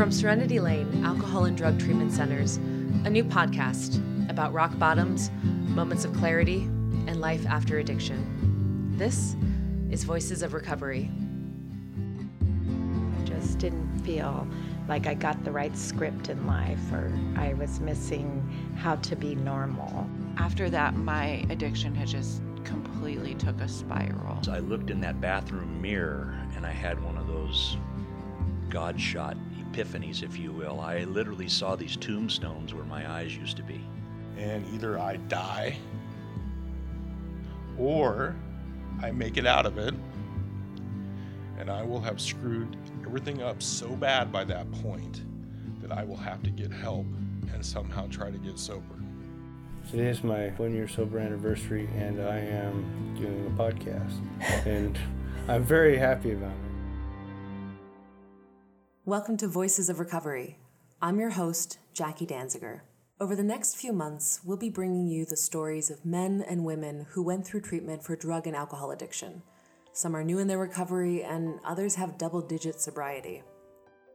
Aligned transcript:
From 0.00 0.10
Serenity 0.10 0.60
Lane 0.60 1.04
Alcohol 1.04 1.44
and 1.44 1.54
Drug 1.54 1.78
Treatment 1.78 2.10
Centers, 2.10 2.56
a 3.04 3.10
new 3.10 3.22
podcast 3.22 4.00
about 4.30 4.50
rock 4.54 4.78
bottoms, 4.78 5.30
moments 5.42 6.06
of 6.06 6.14
clarity, 6.14 6.62
and 7.06 7.20
life 7.20 7.44
after 7.44 7.80
addiction. 7.80 8.94
This 8.96 9.36
is 9.90 10.04
Voices 10.04 10.42
of 10.42 10.54
Recovery. 10.54 11.10
I 12.40 13.24
just 13.24 13.58
didn't 13.58 13.98
feel 13.98 14.48
like 14.88 15.06
I 15.06 15.12
got 15.12 15.44
the 15.44 15.52
right 15.52 15.76
script 15.76 16.30
in 16.30 16.46
life 16.46 16.80
or 16.92 17.12
I 17.36 17.52
was 17.52 17.78
missing 17.80 18.48
how 18.76 18.96
to 18.96 19.14
be 19.16 19.34
normal. 19.34 20.08
After 20.38 20.70
that, 20.70 20.94
my 20.94 21.44
addiction 21.50 21.94
had 21.94 22.08
just 22.08 22.40
completely 22.64 23.34
took 23.34 23.60
a 23.60 23.68
spiral. 23.68 24.38
I 24.48 24.60
looked 24.60 24.90
in 24.90 25.00
that 25.02 25.20
bathroom 25.20 25.82
mirror 25.82 26.34
and 26.56 26.64
I 26.64 26.72
had 26.72 27.02
one 27.04 27.18
of 27.18 27.19
those 27.40 27.76
God 28.68 29.00
shot 29.00 29.36
epiphanies, 29.72 30.22
if 30.22 30.38
you 30.38 30.52
will. 30.52 30.80
I 30.80 31.04
literally 31.04 31.48
saw 31.48 31.76
these 31.76 31.96
tombstones 31.96 32.74
where 32.74 32.84
my 32.84 33.10
eyes 33.10 33.36
used 33.36 33.56
to 33.56 33.62
be. 33.62 33.80
And 34.36 34.64
either 34.74 34.98
I 34.98 35.16
die 35.16 35.76
or 37.78 38.36
I 39.02 39.10
make 39.10 39.36
it 39.36 39.46
out 39.46 39.66
of 39.66 39.78
it 39.78 39.94
and 41.58 41.70
I 41.70 41.82
will 41.82 42.00
have 42.00 42.20
screwed 42.20 42.76
everything 43.04 43.42
up 43.42 43.62
so 43.62 43.88
bad 43.88 44.32
by 44.32 44.44
that 44.44 44.70
point 44.82 45.22
that 45.82 45.92
I 45.92 46.04
will 46.04 46.16
have 46.16 46.42
to 46.44 46.50
get 46.50 46.72
help 46.72 47.06
and 47.52 47.64
somehow 47.64 48.06
try 48.08 48.30
to 48.30 48.38
get 48.38 48.58
sober. 48.58 48.84
Today 49.90 50.06
is 50.06 50.22
my 50.22 50.48
one 50.50 50.72
year 50.72 50.86
sober 50.86 51.18
anniversary, 51.18 51.88
and 51.96 52.22
I 52.22 52.38
am 52.38 53.14
doing 53.18 53.46
a 53.46 53.60
podcast. 53.60 54.12
and 54.66 54.98
I'm 55.48 55.64
very 55.64 55.98
happy 55.98 56.32
about 56.32 56.52
it. 56.52 56.69
Welcome 59.10 59.38
to 59.38 59.48
Voices 59.48 59.88
of 59.88 59.98
Recovery. 59.98 60.56
I'm 61.02 61.18
your 61.18 61.30
host, 61.30 61.80
Jackie 61.92 62.28
Danziger. 62.28 62.82
Over 63.20 63.34
the 63.34 63.42
next 63.42 63.74
few 63.74 63.92
months, 63.92 64.38
we'll 64.44 64.56
be 64.56 64.70
bringing 64.70 65.08
you 65.08 65.24
the 65.24 65.36
stories 65.36 65.90
of 65.90 66.06
men 66.06 66.44
and 66.48 66.64
women 66.64 67.08
who 67.10 67.24
went 67.24 67.44
through 67.44 67.62
treatment 67.62 68.04
for 68.04 68.14
drug 68.14 68.46
and 68.46 68.54
alcohol 68.54 68.92
addiction. 68.92 69.42
Some 69.92 70.14
are 70.14 70.22
new 70.22 70.38
in 70.38 70.46
their 70.46 70.58
recovery, 70.58 71.24
and 71.24 71.58
others 71.64 71.96
have 71.96 72.18
double 72.18 72.40
digit 72.40 72.80
sobriety. 72.80 73.42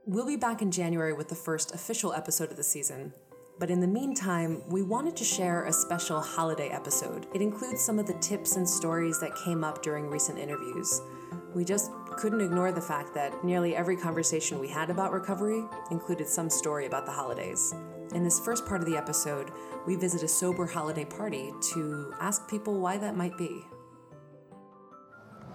We'll 0.06 0.26
be 0.26 0.38
back 0.38 0.62
in 0.62 0.72
January 0.72 1.12
with 1.12 1.28
the 1.28 1.36
first 1.36 1.76
official 1.76 2.14
episode 2.14 2.50
of 2.50 2.56
the 2.56 2.64
season, 2.64 3.12
but 3.60 3.70
in 3.70 3.82
the 3.82 3.88
meantime, 3.88 4.64
we 4.70 4.82
wanted 4.82 5.18
to 5.18 5.26
share 5.26 5.66
a 5.66 5.74
special 5.74 6.22
holiday 6.22 6.70
episode. 6.70 7.28
It 7.36 7.42
includes 7.42 7.84
some 7.84 8.00
of 8.00 8.08
the 8.08 8.18
tips 8.22 8.56
and 8.56 8.68
stories 8.68 9.20
that 9.20 9.36
came 9.36 9.62
up 9.62 9.84
during 9.84 10.10
recent 10.10 10.40
interviews. 10.40 11.02
We 11.56 11.64
just 11.64 11.90
couldn't 12.18 12.42
ignore 12.42 12.74
the 12.74 12.82
fact 12.82 13.14
that 13.14 13.46
nearly 13.46 13.78
every 13.78 13.96
conversation 13.96 14.60
we 14.60 14.68
had 14.68 14.90
about 14.90 15.14
recovery 15.14 15.64
included 15.90 16.28
some 16.28 16.50
story 16.50 16.86
about 16.86 17.06
the 17.06 17.14
holidays. 17.14 17.74
In 18.14 18.26
this 18.26 18.42
first 18.42 18.66
part 18.66 18.82
of 18.82 18.88
the 18.88 18.98
episode, 18.98 19.52
we 19.88 19.96
visit 19.96 20.22
a 20.22 20.28
sober 20.28 20.66
holiday 20.66 21.06
party 21.06 21.54
to 21.74 22.14
ask 22.20 22.50
people 22.50 22.82
why 22.82 22.98
that 22.98 23.16
might 23.16 23.38
be. 23.38 23.64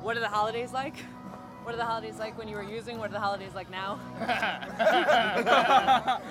What 0.01 0.17
are 0.17 0.21
the 0.21 0.29
holidays 0.29 0.73
like? 0.73 0.97
What 1.65 1.75
are 1.75 1.79
the 1.79 1.85
holidays 1.85 2.19
like 2.19 2.39
when 2.39 2.49
you 2.49 2.57
were 2.57 2.63
using? 2.63 2.99
What 2.99 3.11
are 3.11 3.13
the 3.13 3.21
holidays 3.21 3.53
like 3.55 3.71
now? 3.71 4.01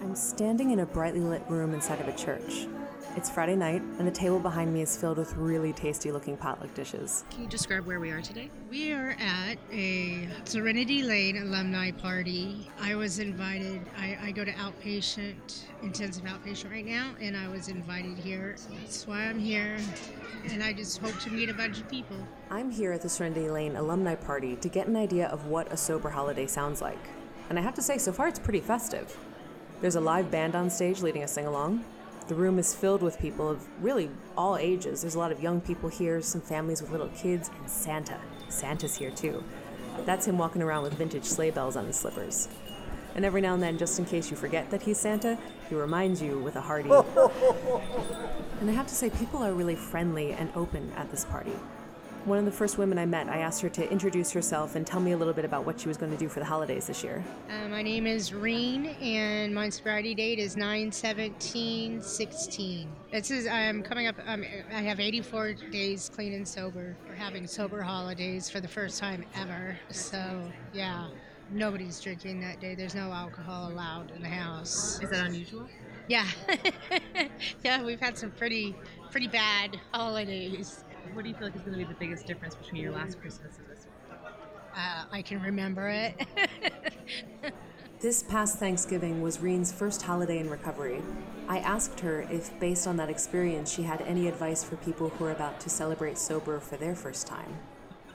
I'm 0.00 0.14
standing 0.14 0.70
in 0.70 0.78
a 0.78 0.86
brightly 0.86 1.18
lit 1.18 1.42
room 1.48 1.74
inside 1.74 2.00
of 2.00 2.06
a 2.06 2.16
church. 2.16 2.68
It's 3.16 3.30
Friday 3.30 3.54
night, 3.54 3.80
and 4.00 4.08
the 4.08 4.10
table 4.10 4.40
behind 4.40 4.74
me 4.74 4.82
is 4.82 4.96
filled 4.96 5.18
with 5.18 5.36
really 5.36 5.72
tasty 5.72 6.10
looking 6.10 6.36
potluck 6.36 6.74
dishes. 6.74 7.22
Can 7.30 7.42
you 7.42 7.48
describe 7.48 7.86
where 7.86 8.00
we 8.00 8.10
are 8.10 8.20
today? 8.20 8.50
We 8.68 8.92
are 8.92 9.14
at 9.20 9.56
a 9.70 10.28
Serenity 10.42 11.04
Lane 11.04 11.36
alumni 11.36 11.92
party. 11.92 12.68
I 12.80 12.96
was 12.96 13.20
invited, 13.20 13.82
I, 13.96 14.18
I 14.20 14.30
go 14.32 14.44
to 14.44 14.50
outpatient, 14.54 15.62
intensive 15.80 16.24
outpatient 16.24 16.72
right 16.72 16.84
now, 16.84 17.14
and 17.20 17.36
I 17.36 17.46
was 17.46 17.68
invited 17.68 18.18
here. 18.18 18.56
So 18.56 18.70
that's 18.80 19.06
why 19.06 19.26
I'm 19.26 19.38
here, 19.38 19.76
and 20.50 20.60
I 20.60 20.72
just 20.72 20.98
hope 20.98 21.16
to 21.20 21.30
meet 21.30 21.48
a 21.48 21.54
bunch 21.54 21.78
of 21.78 21.88
people. 21.88 22.16
I'm 22.50 22.68
here 22.68 22.90
at 22.90 23.02
the 23.02 23.08
Serenity 23.08 23.48
Lane 23.48 23.76
alumni 23.76 24.16
party 24.16 24.56
to 24.56 24.68
get 24.68 24.88
an 24.88 24.96
idea 24.96 25.28
of 25.28 25.46
what 25.46 25.72
a 25.72 25.76
sober 25.76 26.10
holiday 26.10 26.48
sounds 26.48 26.82
like. 26.82 27.06
And 27.48 27.60
I 27.60 27.62
have 27.62 27.74
to 27.74 27.82
say, 27.82 27.96
so 27.96 28.10
far 28.10 28.26
it's 28.26 28.40
pretty 28.40 28.60
festive. 28.60 29.16
There's 29.80 29.94
a 29.94 30.00
live 30.00 30.32
band 30.32 30.56
on 30.56 30.68
stage 30.68 31.00
leading 31.00 31.22
a 31.22 31.28
sing 31.28 31.46
along. 31.46 31.84
The 32.26 32.34
room 32.34 32.58
is 32.58 32.74
filled 32.74 33.02
with 33.02 33.18
people 33.18 33.50
of 33.50 33.66
really 33.82 34.08
all 34.36 34.56
ages. 34.56 35.02
There's 35.02 35.14
a 35.14 35.18
lot 35.18 35.30
of 35.30 35.42
young 35.42 35.60
people 35.60 35.90
here, 35.90 36.22
some 36.22 36.40
families 36.40 36.80
with 36.80 36.90
little 36.90 37.08
kids, 37.08 37.50
and 37.58 37.68
Santa. 37.68 38.18
Santa's 38.48 38.96
here 38.96 39.10
too. 39.10 39.44
That's 40.06 40.26
him 40.26 40.38
walking 40.38 40.62
around 40.62 40.84
with 40.84 40.94
vintage 40.94 41.24
sleigh 41.24 41.50
bells 41.50 41.76
on 41.76 41.86
his 41.86 41.96
slippers. 41.96 42.48
And 43.14 43.26
every 43.26 43.42
now 43.42 43.52
and 43.52 43.62
then, 43.62 43.76
just 43.76 43.98
in 43.98 44.06
case 44.06 44.30
you 44.30 44.36
forget 44.38 44.70
that 44.70 44.82
he's 44.82 44.98
Santa, 44.98 45.38
he 45.68 45.74
reminds 45.74 46.22
you 46.22 46.38
with 46.38 46.56
a 46.56 46.62
hearty. 46.62 46.90
and 48.60 48.70
I 48.70 48.72
have 48.72 48.86
to 48.86 48.94
say, 48.94 49.10
people 49.10 49.44
are 49.44 49.52
really 49.52 49.76
friendly 49.76 50.32
and 50.32 50.50
open 50.56 50.92
at 50.96 51.10
this 51.10 51.26
party. 51.26 51.52
One 52.24 52.38
of 52.38 52.46
the 52.46 52.52
first 52.52 52.78
women 52.78 52.96
I 52.96 53.04
met, 53.04 53.28
I 53.28 53.40
asked 53.40 53.60
her 53.60 53.68
to 53.68 53.90
introduce 53.92 54.32
herself 54.32 54.76
and 54.76 54.86
tell 54.86 54.98
me 54.98 55.12
a 55.12 55.16
little 55.16 55.34
bit 55.34 55.44
about 55.44 55.66
what 55.66 55.78
she 55.78 55.88
was 55.88 55.98
going 55.98 56.10
to 56.10 56.16
do 56.16 56.26
for 56.26 56.40
the 56.40 56.46
holidays 56.46 56.86
this 56.86 57.04
year. 57.04 57.22
Uh, 57.50 57.68
my 57.68 57.82
name 57.82 58.06
is 58.06 58.32
Reen, 58.32 58.86
and 59.02 59.54
my 59.54 59.68
sobriety 59.68 60.14
date 60.14 60.38
is 60.38 60.56
9 60.56 60.90
17 60.90 62.00
16. 62.00 62.88
This 63.12 63.30
is, 63.30 63.46
I'm 63.46 63.82
coming 63.82 64.06
up, 64.06 64.16
um, 64.26 64.42
I 64.72 64.80
have 64.80 65.00
84 65.00 65.52
days 65.70 66.10
clean 66.14 66.32
and 66.32 66.48
sober. 66.48 66.96
We're 67.06 67.14
having 67.14 67.46
sober 67.46 67.82
holidays 67.82 68.48
for 68.48 68.60
the 68.60 68.68
first 68.68 68.98
time 68.98 69.26
ever. 69.34 69.78
So, 69.90 70.50
yeah, 70.72 71.08
nobody's 71.50 72.00
drinking 72.00 72.40
that 72.40 72.58
day. 72.58 72.74
There's 72.74 72.94
no 72.94 73.12
alcohol 73.12 73.70
allowed 73.70 74.12
in 74.12 74.22
the 74.22 74.30
house. 74.30 74.98
Is 75.02 75.10
that 75.10 75.26
unusual? 75.26 75.68
Yeah. 76.08 76.26
yeah, 77.62 77.82
we've 77.82 78.00
had 78.00 78.16
some 78.16 78.30
pretty, 78.30 78.74
pretty 79.10 79.28
bad 79.28 79.78
holidays. 79.92 80.84
What 81.12 81.22
do 81.22 81.28
you 81.28 81.34
feel 81.34 81.48
like 81.48 81.56
is 81.56 81.62
going 81.62 81.72
to 81.72 81.78
be 81.78 81.84
the 81.84 81.98
biggest 81.98 82.26
difference 82.26 82.54
between 82.54 82.82
your 82.82 82.92
last 82.92 83.20
Christmas 83.20 83.58
and 83.58 83.68
this 83.68 83.86
one? 83.86 84.18
Uh, 84.76 85.04
I 85.12 85.22
can 85.22 85.40
remember 85.40 85.88
it. 85.88 86.26
This 88.04 88.22
past 88.22 88.58
Thanksgiving 88.58 89.22
was 89.22 89.40
Reen's 89.40 89.72
first 89.72 90.02
holiday 90.02 90.38
in 90.38 90.50
recovery. 90.50 91.00
I 91.48 91.60
asked 91.60 92.00
her 92.00 92.26
if, 92.30 92.50
based 92.60 92.86
on 92.86 92.98
that 92.98 93.08
experience, 93.08 93.72
she 93.72 93.82
had 93.82 94.02
any 94.02 94.28
advice 94.28 94.62
for 94.62 94.76
people 94.76 95.08
who 95.08 95.24
are 95.24 95.30
about 95.30 95.58
to 95.60 95.70
celebrate 95.70 96.18
sober 96.18 96.60
for 96.60 96.76
their 96.76 96.94
first 96.94 97.26
time. 97.26 97.56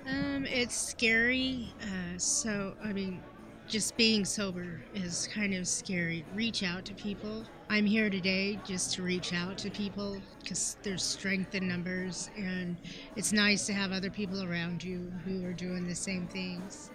um, 0.05 0.45
it's 0.45 0.75
scary. 0.75 1.73
Uh, 1.81 2.17
so, 2.17 2.75
I 2.83 2.93
mean, 2.93 3.19
just 3.67 3.97
being 3.97 4.25
sober 4.25 4.79
is 4.93 5.27
kind 5.33 5.55
of 5.55 5.67
scary. 5.67 6.23
Reach 6.35 6.61
out 6.61 6.85
to 6.85 6.93
people. 6.93 7.43
I'm 7.71 7.85
here 7.85 8.09
today 8.09 8.57
just 8.65 8.95
to 8.95 9.03
reach 9.03 9.31
out 9.31 9.59
to 9.59 9.69
people 9.69 10.19
because 10.41 10.75
there's 10.81 11.03
strength 11.03 11.53
in 11.53 11.67
numbers, 11.67 12.31
and 12.35 12.75
it's 13.15 13.31
nice 13.31 13.67
to 13.67 13.73
have 13.73 13.91
other 13.91 14.09
people 14.09 14.43
around 14.43 14.83
you 14.83 15.13
who 15.23 15.45
are 15.45 15.53
doing 15.53 15.87
the 15.87 15.93
same 15.93 16.25
things. 16.25 16.89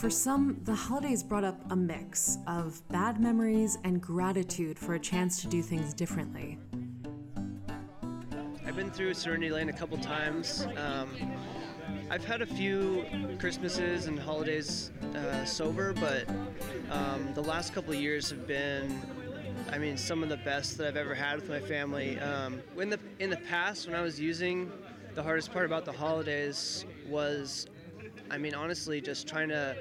For 0.00 0.08
some, 0.08 0.58
the 0.64 0.74
holidays 0.74 1.22
brought 1.22 1.44
up 1.44 1.60
a 1.70 1.76
mix 1.76 2.38
of 2.46 2.80
bad 2.88 3.20
memories 3.20 3.76
and 3.84 4.00
gratitude 4.00 4.78
for 4.78 4.94
a 4.94 4.98
chance 4.98 5.42
to 5.42 5.46
do 5.46 5.60
things 5.60 5.92
differently. 5.92 6.58
I've 8.64 8.76
been 8.76 8.90
through 8.90 9.12
Serenity 9.12 9.50
Lane 9.50 9.68
a 9.68 9.74
couple 9.74 9.98
times. 9.98 10.66
Um, 10.78 11.10
I've 12.08 12.24
had 12.24 12.40
a 12.40 12.46
few 12.46 13.04
Christmases 13.38 14.06
and 14.06 14.18
holidays 14.18 14.90
uh, 15.14 15.44
sober, 15.44 15.92
but 15.92 16.26
um, 16.90 17.34
the 17.34 17.42
last 17.42 17.74
couple 17.74 17.92
years 17.92 18.30
have 18.30 18.46
been, 18.46 19.02
I 19.70 19.76
mean, 19.76 19.98
some 19.98 20.22
of 20.22 20.30
the 20.30 20.38
best 20.38 20.78
that 20.78 20.86
I've 20.86 20.96
ever 20.96 21.14
had 21.14 21.42
with 21.42 21.50
my 21.50 21.60
family. 21.60 22.18
Um, 22.20 22.62
in 22.78 22.88
the 22.88 22.98
in 23.18 23.28
the 23.28 23.36
past, 23.36 23.86
when 23.86 23.94
I 23.94 24.00
was 24.00 24.18
using, 24.18 24.72
the 25.14 25.22
hardest 25.22 25.52
part 25.52 25.66
about 25.66 25.84
the 25.84 25.92
holidays 25.92 26.86
was, 27.06 27.66
I 28.30 28.38
mean, 28.38 28.54
honestly, 28.54 29.00
just 29.00 29.26
trying 29.26 29.48
to 29.48 29.76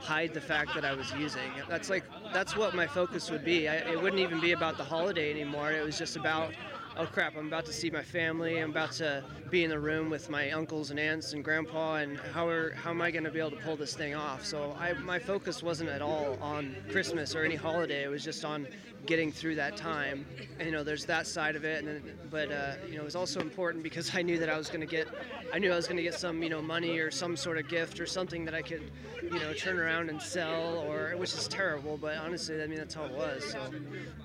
hide 0.00 0.34
the 0.34 0.40
fact 0.40 0.74
that 0.74 0.84
I 0.84 0.94
was 0.94 1.12
using. 1.12 1.50
That's 1.68 1.90
like 1.90 2.04
that's 2.32 2.56
what 2.56 2.74
my 2.74 2.86
focus 2.86 3.30
would 3.30 3.44
be. 3.44 3.68
I, 3.68 3.76
it 3.76 4.00
wouldn't 4.00 4.20
even 4.20 4.40
be 4.40 4.52
about 4.52 4.76
the 4.76 4.84
holiday 4.84 5.30
anymore. 5.30 5.70
It 5.72 5.84
was 5.84 5.98
just 5.98 6.16
about 6.16 6.52
oh 6.96 7.06
crap, 7.06 7.36
I'm 7.36 7.46
about 7.46 7.64
to 7.66 7.72
see 7.72 7.90
my 7.90 8.02
family. 8.02 8.58
I'm 8.58 8.70
about 8.70 8.92
to 8.92 9.24
be 9.50 9.64
in 9.64 9.70
the 9.70 9.78
room 9.78 10.10
with 10.10 10.28
my 10.30 10.50
uncles 10.50 10.90
and 10.90 10.98
aunts 10.98 11.32
and 11.32 11.44
grandpa, 11.44 11.96
and 11.96 12.18
how 12.18 12.48
are 12.48 12.72
how 12.72 12.90
am 12.90 13.00
I 13.00 13.10
going 13.10 13.24
to 13.24 13.30
be 13.30 13.38
able 13.38 13.50
to 13.52 13.56
pull 13.56 13.76
this 13.76 13.94
thing 13.94 14.14
off? 14.14 14.44
So 14.44 14.76
I, 14.78 14.92
my 14.94 15.18
focus 15.18 15.62
wasn't 15.62 15.90
at 15.90 16.02
all 16.02 16.38
on 16.40 16.76
Christmas 16.90 17.34
or 17.34 17.44
any 17.44 17.56
holiday. 17.56 18.04
It 18.04 18.08
was 18.08 18.24
just 18.24 18.44
on 18.44 18.66
getting 19.06 19.32
through 19.32 19.56
that 19.56 19.76
time. 19.76 20.26
And, 20.58 20.66
you 20.66 20.72
know, 20.72 20.84
there's 20.84 21.04
that 21.06 21.26
side 21.26 21.56
of 21.56 21.64
it, 21.64 21.84
and 21.84 21.88
then, 21.88 22.18
but 22.30 22.50
uh, 22.52 22.74
you 22.88 22.94
know, 22.94 23.02
it 23.02 23.04
was 23.04 23.16
also 23.16 23.40
important 23.40 23.82
because 23.82 24.14
I 24.14 24.22
knew 24.22 24.38
that 24.38 24.48
I 24.48 24.56
was 24.56 24.68
going 24.68 24.80
to 24.80 24.86
get, 24.86 25.08
I 25.52 25.58
knew 25.58 25.72
I 25.72 25.76
was 25.76 25.86
going 25.86 25.96
to 25.96 26.02
get 26.02 26.14
some, 26.14 26.42
you 26.42 26.48
know, 26.48 26.62
money 26.62 26.98
or 26.98 27.10
some 27.10 27.36
sort 27.36 27.58
of 27.58 27.68
gift 27.68 28.00
or 28.00 28.06
something 28.06 28.44
that 28.44 28.54
I 28.54 28.62
could, 28.62 28.82
you 29.22 29.38
know, 29.38 29.52
turn 29.52 29.78
around 29.78 30.08
and 30.10 30.20
sell, 30.20 30.84
or 30.86 31.14
which 31.16 31.34
is 31.34 31.48
terrible, 31.48 31.96
but 31.96 32.16
honestly, 32.18 32.62
I 32.62 32.66
mean, 32.66 32.78
that's 32.78 32.94
how 32.94 33.04
it 33.04 33.12
was. 33.12 33.44
So, 33.44 33.60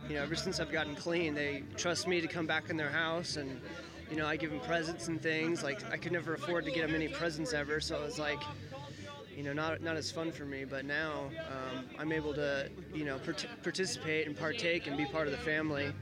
you 0.08 0.16
know, 0.16 0.24
ever 0.24 0.36
since 0.36 0.60
I've 0.60 0.72
gotten 0.72 0.96
clean, 0.96 1.34
they 1.34 1.64
trust 1.76 2.08
me 2.08 2.22
to 2.22 2.28
come 2.28 2.46
back 2.46 2.70
in 2.70 2.78
their 2.78 2.92
house 2.92 3.38
and. 3.38 3.60
You 4.10 4.16
know, 4.16 4.26
I 4.26 4.38
give 4.38 4.52
them 4.52 4.62
presents 4.62 5.10
and 5.10 5.22
things. 5.22 5.64
Like 5.64 5.84
I 5.92 5.98
could 5.98 6.14
never 6.14 6.36
afford 6.36 6.64
to 6.64 6.72
get 6.72 6.88
them 6.88 6.96
any 6.96 7.10
presents 7.10 7.52
ever, 7.52 7.82
so 7.82 7.98
it 7.98 8.06
was 8.06 8.18
like, 8.18 8.40
you 9.38 9.44
know, 9.44 9.54
not 9.54 9.82
not 9.82 9.96
as 9.96 10.12
fun 10.12 10.32
for 10.32 10.46
me. 10.46 10.66
But 10.66 10.84
now 10.84 11.30
um, 11.52 11.86
I'm 12.00 12.12
able 12.12 12.34
to, 12.34 12.70
you 12.94 13.06
know, 13.06 13.20
part- 13.20 13.46
participate 13.62 14.26
and 14.26 14.36
partake 14.36 14.88
and 14.88 14.98
be 14.98 15.06
part 15.06 15.28
of 15.28 15.32
the 15.32 15.38
family. 15.38 15.94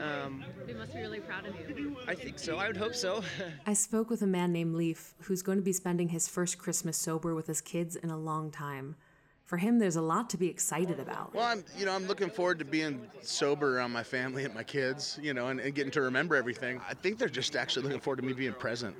Um, 0.00 0.42
They 0.66 0.72
must 0.72 0.94
be 0.94 1.00
really 1.00 1.20
proud 1.20 1.44
of 1.46 1.54
you. 1.78 1.94
I 2.08 2.14
think 2.14 2.38
so. 2.38 2.56
I 2.56 2.66
would 2.68 2.78
hope 2.78 2.94
so. 2.94 3.22
I 3.66 3.74
spoke 3.74 4.08
with 4.08 4.22
a 4.22 4.26
man 4.26 4.50
named 4.50 4.74
Leaf 4.74 5.14
who's 5.20 5.42
going 5.42 5.58
to 5.58 5.62
be 5.62 5.74
spending 5.74 6.08
his 6.08 6.26
first 6.26 6.56
Christmas 6.56 6.96
sober 6.96 7.34
with 7.34 7.46
his 7.46 7.60
kids 7.60 7.96
in 7.96 8.08
a 8.08 8.16
long 8.18 8.50
time. 8.50 8.96
For 9.44 9.58
him, 9.58 9.78
there's 9.78 9.96
a 9.96 10.00
lot 10.02 10.30
to 10.30 10.36
be 10.36 10.46
excited 10.48 11.00
about. 11.00 11.34
Well, 11.34 11.44
I'm, 11.44 11.64
you 11.76 11.84
know, 11.84 11.92
I'm 11.92 12.06
looking 12.06 12.30
forward 12.30 12.60
to 12.60 12.64
being 12.64 13.04
sober 13.20 13.76
around 13.76 13.90
my 13.90 14.04
family 14.04 14.44
and 14.44 14.54
my 14.54 14.62
kids, 14.62 15.18
you 15.20 15.34
know, 15.34 15.48
and, 15.48 15.58
and 15.58 15.74
getting 15.74 15.90
to 15.90 16.02
remember 16.02 16.36
everything. 16.36 16.80
I 16.88 16.94
think 16.94 17.18
they're 17.18 17.28
just 17.28 17.56
actually 17.56 17.82
looking 17.82 18.00
forward 18.00 18.18
to 18.18 18.22
me 18.22 18.32
being 18.32 18.52
present. 18.54 18.94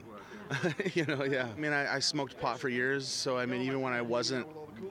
you 0.95 1.05
know, 1.07 1.25
yeah. 1.25 1.49
I 1.55 1.61
mean, 1.61 1.73
I, 1.73 1.97
I 1.97 1.99
smoked 1.99 2.39
pot 2.41 2.59
for 2.59 2.69
years, 2.69 3.07
so 3.07 3.39
I 3.39 3.47
mean, 3.47 3.63
even 3.63 3.81
when 3.81 3.93
I 3.93 4.03
wasn't 4.03 4.47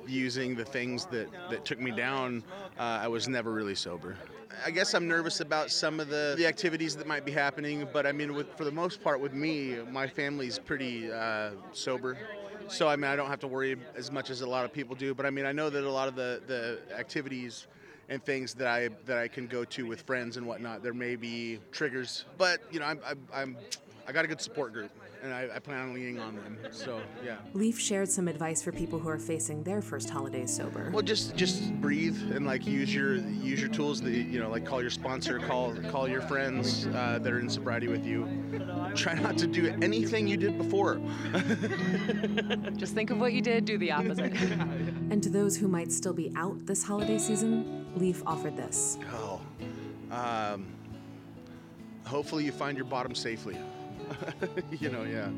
using 0.08 0.56
the 0.56 0.66
things 0.66 1.06
that, 1.08 1.30
that 1.50 1.66
took 1.66 1.80
me 1.80 1.92
down, 1.92 2.44
uh, 2.78 3.00
I 3.02 3.08
was 3.08 3.28
never 3.28 3.52
really 3.52 3.76
sober. 3.76 4.16
I 4.66 4.72
guess 4.72 4.94
I'm 4.94 5.08
nervous 5.08 5.40
about 5.40 5.72
some 5.72 6.00
of 6.00 6.10
the, 6.10 6.36
the 6.38 6.46
activities 6.46 6.96
that 6.98 7.08
might 7.08 7.26
be 7.26 7.32
happening, 7.32 7.88
but 7.94 8.06
I 8.06 8.12
mean, 8.12 8.34
with, 8.34 8.52
for 8.58 8.66
the 8.66 8.72
most 8.72 9.02
part, 9.04 9.20
with 9.20 9.34
me, 9.34 9.78
my 9.90 10.08
family's 10.08 10.60
pretty 10.60 11.12
uh, 11.12 11.52
sober. 11.72 12.18
So 12.68 12.88
I 12.88 12.96
mean, 12.96 13.10
I 13.10 13.16
don't 13.16 13.30
have 13.30 13.40
to 13.40 13.48
worry 13.48 13.78
as 13.96 14.12
much 14.12 14.30
as 14.30 14.42
a 14.42 14.48
lot 14.48 14.66
of 14.66 14.72
people 14.72 14.96
do. 14.96 15.14
But 15.16 15.26
I 15.26 15.30
mean, 15.32 15.46
I 15.46 15.52
know 15.52 15.70
that 15.70 15.84
a 15.84 15.90
lot 15.90 16.08
of 16.08 16.16
the, 16.16 16.42
the 16.46 16.80
activities 16.96 17.68
and 18.10 18.24
things 18.24 18.54
that 18.56 18.68
I 18.68 18.90
that 19.06 19.18
I 19.18 19.28
can 19.28 19.48
go 19.48 19.64
to 19.66 19.86
with 19.86 20.02
friends 20.02 20.38
and 20.38 20.46
whatnot, 20.46 20.84
there 20.84 20.94
may 20.94 21.16
be 21.16 21.60
triggers. 21.72 22.26
But 22.38 22.62
you 22.72 22.80
know, 22.80 22.86
I'm, 22.86 23.00
I'm, 23.06 23.20
I'm 23.34 23.58
I 24.10 24.12
got 24.12 24.26
a 24.26 24.28
good 24.28 24.42
support 24.42 24.74
group, 24.74 24.90
and 25.22 25.32
I, 25.32 25.48
I 25.54 25.60
plan 25.60 25.82
on 25.82 25.94
leaning 25.94 26.20
on 26.20 26.36
them. 26.36 26.58
So 26.72 27.00
yeah. 27.24 27.36
Leaf 27.54 27.80
shared 27.80 28.10
some 28.10 28.28
advice 28.28 28.60
for 28.60 28.72
people 28.72 28.98
who 28.98 29.08
are 29.08 29.20
facing 29.20 29.62
their 29.62 29.84
first 29.84 30.10
holidays 30.10 30.52
sober. 30.52 30.90
Well, 30.92 31.04
just 31.04 31.36
just 31.36 31.72
breathe 31.80 32.18
and 32.36 32.44
like 32.44 32.66
use 32.66 32.92
your 32.92 33.18
use 33.18 33.60
your 33.60 33.70
tools. 33.70 34.02
That 34.02 34.10
you 34.10 34.40
know, 34.40 34.50
like 34.50 34.66
call 34.66 34.82
your 34.82 34.90
sponsor, 34.90 35.38
call 35.38 35.76
call 35.92 36.08
your 36.08 36.22
friends 36.22 36.88
uh, 36.88 37.20
that 37.22 37.32
are 37.32 37.40
in 37.40 37.48
sobriety 37.52 37.88
with 37.88 38.04
you. 38.04 38.28
Try 38.96 39.14
not 39.14 39.38
to 39.38 39.46
do 39.46 39.68
anything 39.80 40.28
you 40.28 40.38
did 40.38 40.58
before. 40.58 41.00
Just 42.78 42.96
think 42.96 43.12
of 43.12 43.20
what 43.20 43.34
you 43.34 43.44
did, 43.44 43.66
do 43.66 43.78
the 43.78 43.92
opposite. 43.92 44.34
And 45.12 45.24
to 45.24 45.30
those 45.30 45.58
who 45.58 45.68
might 45.68 45.92
still 45.92 46.14
be 46.14 46.32
out 46.36 46.66
this 46.66 46.84
holiday 46.84 47.18
season, 47.18 47.86
Leaf 47.96 48.22
offered 48.26 48.56
this. 48.56 48.98
Oh, 49.12 49.42
um, 50.12 50.68
hopefully 52.06 52.44
you 52.46 52.52
find 52.52 52.78
your 52.78 52.86
bottom 52.86 53.16
safely. 53.16 53.58
you 54.72 54.90
know, 54.90 55.04
yeah. 55.04 55.30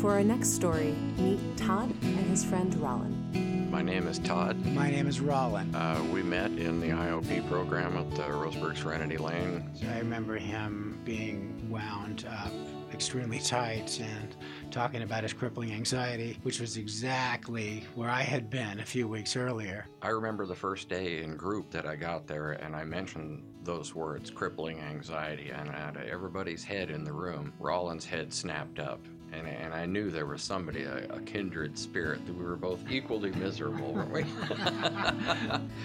For 0.00 0.12
our 0.12 0.22
next 0.22 0.50
story, 0.52 0.94
meet 1.18 1.40
Todd 1.56 1.90
and 2.02 2.26
his 2.26 2.44
friend 2.44 2.72
Rollin. 2.76 3.70
My 3.70 3.82
name 3.82 4.06
is 4.06 4.18
Todd. 4.18 4.64
My 4.66 4.90
name 4.90 5.08
is 5.08 5.20
Rollin. 5.20 5.74
Uh, 5.74 6.02
we 6.12 6.22
met 6.22 6.52
in 6.52 6.80
the 6.80 6.88
IOP 6.88 7.48
program 7.48 7.96
at 7.96 8.10
the 8.12 8.22
Roseburg 8.22 8.76
Serenity 8.76 9.16
Lane. 9.16 9.68
I 9.90 9.98
remember 9.98 10.36
him 10.36 11.00
being 11.04 11.68
wound 11.68 12.26
up 12.30 12.52
extremely 12.92 13.38
tight 13.38 14.00
and 14.00 14.36
talking 14.70 15.02
about 15.02 15.22
his 15.22 15.32
crippling 15.32 15.72
anxiety, 15.72 16.38
which 16.42 16.60
was 16.60 16.76
exactly 16.76 17.84
where 17.94 18.10
I 18.10 18.22
had 18.22 18.50
been 18.50 18.80
a 18.80 18.84
few 18.84 19.08
weeks 19.08 19.36
earlier. 19.36 19.86
I 20.02 20.08
remember 20.08 20.46
the 20.46 20.54
first 20.54 20.88
day 20.88 21.22
in 21.22 21.36
group 21.36 21.70
that 21.70 21.86
I 21.86 21.96
got 21.96 22.26
there 22.26 22.52
and 22.52 22.74
I 22.74 22.84
mentioned 22.84 23.42
those 23.64 23.94
words, 23.94 24.30
crippling 24.30 24.80
anxiety, 24.80 25.50
and 25.50 25.68
out 25.70 25.96
of 25.96 26.02
everybody's 26.02 26.64
head 26.64 26.90
in 26.90 27.04
the 27.04 27.12
room, 27.12 27.52
Rollin's 27.58 28.04
head 28.04 28.32
snapped 28.32 28.78
up. 28.78 29.00
And, 29.32 29.46
and 29.46 29.74
I 29.74 29.86
knew 29.86 30.10
there 30.10 30.26
was 30.26 30.40
somebody, 30.40 30.84
a, 30.84 31.06
a 31.10 31.20
kindred 31.22 31.76
spirit, 31.76 32.24
that 32.26 32.32
we 32.32 32.44
were 32.44 32.56
both 32.56 32.80
equally 32.88 33.32
miserable, 33.32 33.92
weren't 33.92 34.12
we? 34.12 34.24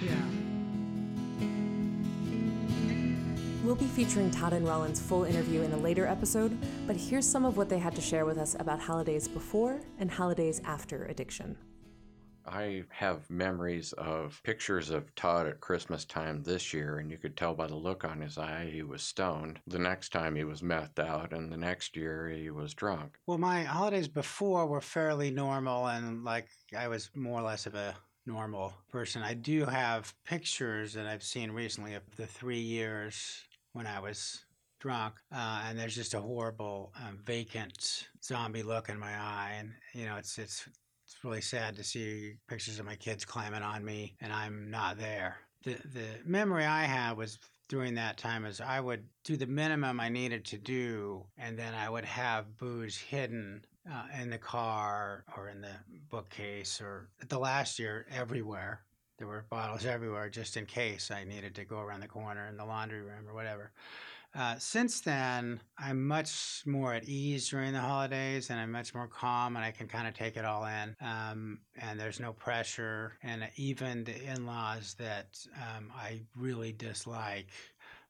yeah. 0.05 0.23
We'll 3.71 3.79
be 3.79 3.85
featuring 3.85 4.31
Todd 4.31 4.51
and 4.51 4.67
Rollin's 4.67 4.99
full 4.99 5.23
interview 5.23 5.61
in 5.61 5.71
a 5.71 5.77
later 5.77 6.05
episode, 6.05 6.57
but 6.85 6.97
here's 6.97 7.25
some 7.25 7.45
of 7.45 7.55
what 7.55 7.69
they 7.69 7.79
had 7.79 7.95
to 7.95 8.01
share 8.01 8.25
with 8.25 8.37
us 8.37 8.53
about 8.59 8.81
holidays 8.81 9.29
before 9.29 9.79
and 9.97 10.11
holidays 10.11 10.59
after 10.65 11.05
addiction. 11.05 11.55
I 12.45 12.83
have 12.89 13.29
memories 13.29 13.93
of 13.93 14.41
pictures 14.43 14.89
of 14.89 15.15
Todd 15.15 15.47
at 15.47 15.61
Christmas 15.61 16.03
time 16.03 16.43
this 16.43 16.73
year, 16.73 16.97
and 16.97 17.09
you 17.09 17.17
could 17.17 17.37
tell 17.37 17.53
by 17.53 17.67
the 17.67 17.77
look 17.77 18.03
on 18.03 18.19
his 18.19 18.37
eye 18.37 18.69
he 18.69 18.83
was 18.83 19.03
stoned. 19.03 19.61
The 19.67 19.79
next 19.79 20.09
time 20.09 20.35
he 20.35 20.43
was 20.43 20.61
methed 20.61 20.99
out, 20.99 21.31
and 21.31 21.49
the 21.49 21.55
next 21.55 21.95
year 21.95 22.27
he 22.27 22.49
was 22.49 22.73
drunk. 22.73 23.19
Well, 23.25 23.37
my 23.37 23.63
holidays 23.63 24.09
before 24.09 24.67
were 24.67 24.81
fairly 24.81 25.31
normal, 25.31 25.87
and 25.87 26.25
like 26.25 26.49
I 26.77 26.89
was 26.89 27.09
more 27.15 27.39
or 27.39 27.43
less 27.43 27.67
of 27.67 27.75
a 27.75 27.95
normal 28.25 28.73
person. 28.89 29.23
I 29.23 29.33
do 29.33 29.65
have 29.65 30.13
pictures 30.25 30.93
that 30.93 31.07
I've 31.07 31.23
seen 31.23 31.51
recently 31.51 31.93
of 31.93 32.03
the 32.17 32.27
three 32.27 32.59
years 32.59 33.45
when 33.73 33.87
I 33.87 33.99
was 33.99 34.45
drunk, 34.79 35.15
uh, 35.33 35.63
and 35.65 35.77
there's 35.77 35.95
just 35.95 36.13
a 36.13 36.21
horrible, 36.21 36.91
um, 37.05 37.19
vacant 37.25 38.07
zombie 38.23 38.63
look 38.63 38.89
in 38.89 38.99
my 38.99 39.13
eye, 39.13 39.55
and 39.59 39.71
you 39.93 40.05
know, 40.05 40.17
it's 40.17 40.37
it's 40.37 40.67
it's 41.05 41.23
really 41.23 41.41
sad 41.41 41.75
to 41.75 41.83
see 41.83 42.33
pictures 42.47 42.79
of 42.79 42.85
my 42.85 42.95
kids 42.95 43.25
climbing 43.25 43.63
on 43.63 43.83
me, 43.83 44.15
and 44.21 44.31
I'm 44.33 44.69
not 44.69 44.97
there. 44.97 45.37
The 45.63 45.75
the 45.93 46.07
memory 46.25 46.65
I 46.65 46.83
have 46.83 47.17
was 47.17 47.37
during 47.69 47.95
that 47.95 48.17
time 48.17 48.45
is 48.45 48.59
I 48.59 48.79
would 48.79 49.05
do 49.23 49.37
the 49.37 49.47
minimum 49.47 49.99
I 49.99 50.09
needed 50.09 50.43
to 50.45 50.57
do, 50.57 51.25
and 51.37 51.57
then 51.57 51.73
I 51.73 51.89
would 51.89 52.05
have 52.05 52.57
booze 52.57 52.97
hidden 52.97 53.63
uh, 53.89 54.07
in 54.21 54.29
the 54.29 54.37
car 54.37 55.23
or 55.37 55.47
in 55.49 55.61
the 55.61 55.75
bookcase 56.09 56.81
or 56.81 57.09
the 57.27 57.39
last 57.39 57.79
year 57.79 58.05
everywhere. 58.11 58.81
There 59.21 59.27
were 59.27 59.45
bottles 59.51 59.85
everywhere 59.85 60.29
just 60.29 60.57
in 60.57 60.65
case 60.65 61.11
I 61.11 61.25
needed 61.25 61.53
to 61.53 61.63
go 61.63 61.77
around 61.79 61.99
the 61.99 62.07
corner 62.07 62.47
in 62.47 62.57
the 62.57 62.65
laundry 62.65 63.01
room 63.01 63.29
or 63.29 63.35
whatever. 63.35 63.71
Uh, 64.33 64.55
since 64.57 64.99
then, 64.99 65.61
I'm 65.77 66.07
much 66.07 66.63
more 66.65 66.95
at 66.95 67.03
ease 67.07 67.47
during 67.47 67.71
the 67.73 67.81
holidays 67.81 68.49
and 68.49 68.59
I'm 68.59 68.71
much 68.71 68.95
more 68.95 69.05
calm 69.05 69.57
and 69.57 69.63
I 69.63 69.69
can 69.69 69.87
kind 69.87 70.07
of 70.07 70.15
take 70.15 70.37
it 70.37 70.43
all 70.43 70.65
in. 70.65 70.95
Um, 71.01 71.59
and 71.79 71.99
there's 71.99 72.19
no 72.19 72.33
pressure. 72.33 73.13
And 73.21 73.47
even 73.57 74.05
the 74.05 74.23
in 74.23 74.47
laws 74.47 74.95
that 74.95 75.37
um, 75.55 75.93
I 75.95 76.21
really 76.35 76.71
dislike, 76.71 77.51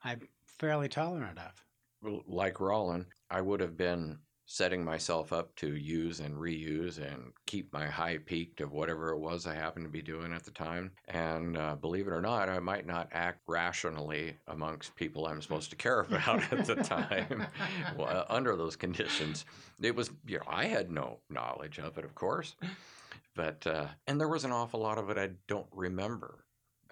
I'm 0.05 0.21
fairly 0.45 0.87
tolerant 0.87 1.39
of. 1.39 2.23
Like 2.25 2.61
Rollin, 2.61 3.05
I 3.29 3.41
would 3.41 3.59
have 3.59 3.75
been 3.75 4.17
setting 4.45 4.83
myself 4.83 5.31
up 5.31 5.55
to 5.55 5.75
use 5.75 6.19
and 6.19 6.35
reuse 6.35 6.97
and 6.97 7.31
keep 7.45 7.71
my 7.71 7.87
high 7.87 8.17
peaked 8.17 8.61
of 8.61 8.73
whatever 8.73 9.11
it 9.11 9.19
was 9.19 9.47
I 9.47 9.55
happened 9.55 9.85
to 9.85 9.91
be 9.91 10.01
doing 10.01 10.33
at 10.33 10.43
the 10.43 10.51
time. 10.51 10.91
And 11.07 11.57
uh, 11.57 11.75
believe 11.75 12.07
it 12.07 12.13
or 12.13 12.21
not, 12.21 12.49
I 12.49 12.59
might 12.59 12.85
not 12.85 13.09
act 13.13 13.39
rationally 13.47 14.35
amongst 14.47 14.95
people 14.95 15.25
I'm 15.25 15.41
supposed 15.41 15.69
to 15.69 15.75
care 15.75 16.01
about 16.09 16.51
at 16.51 16.65
the 16.65 16.75
time 16.75 17.45
well, 17.97 18.25
under 18.29 18.55
those 18.55 18.75
conditions. 18.75 19.45
It 19.81 19.95
was, 19.95 20.11
you 20.27 20.37
know, 20.37 20.45
I 20.47 20.65
had 20.65 20.91
no 20.91 21.19
knowledge 21.29 21.79
of 21.79 21.97
it, 21.97 22.05
of 22.05 22.15
course. 22.15 22.55
But, 23.35 23.65
uh, 23.65 23.87
and 24.07 24.19
there 24.19 24.27
was 24.27 24.43
an 24.43 24.51
awful 24.51 24.81
lot 24.81 24.97
of 24.97 25.09
it 25.09 25.17
I 25.17 25.29
don't 25.47 25.67
remember. 25.71 26.43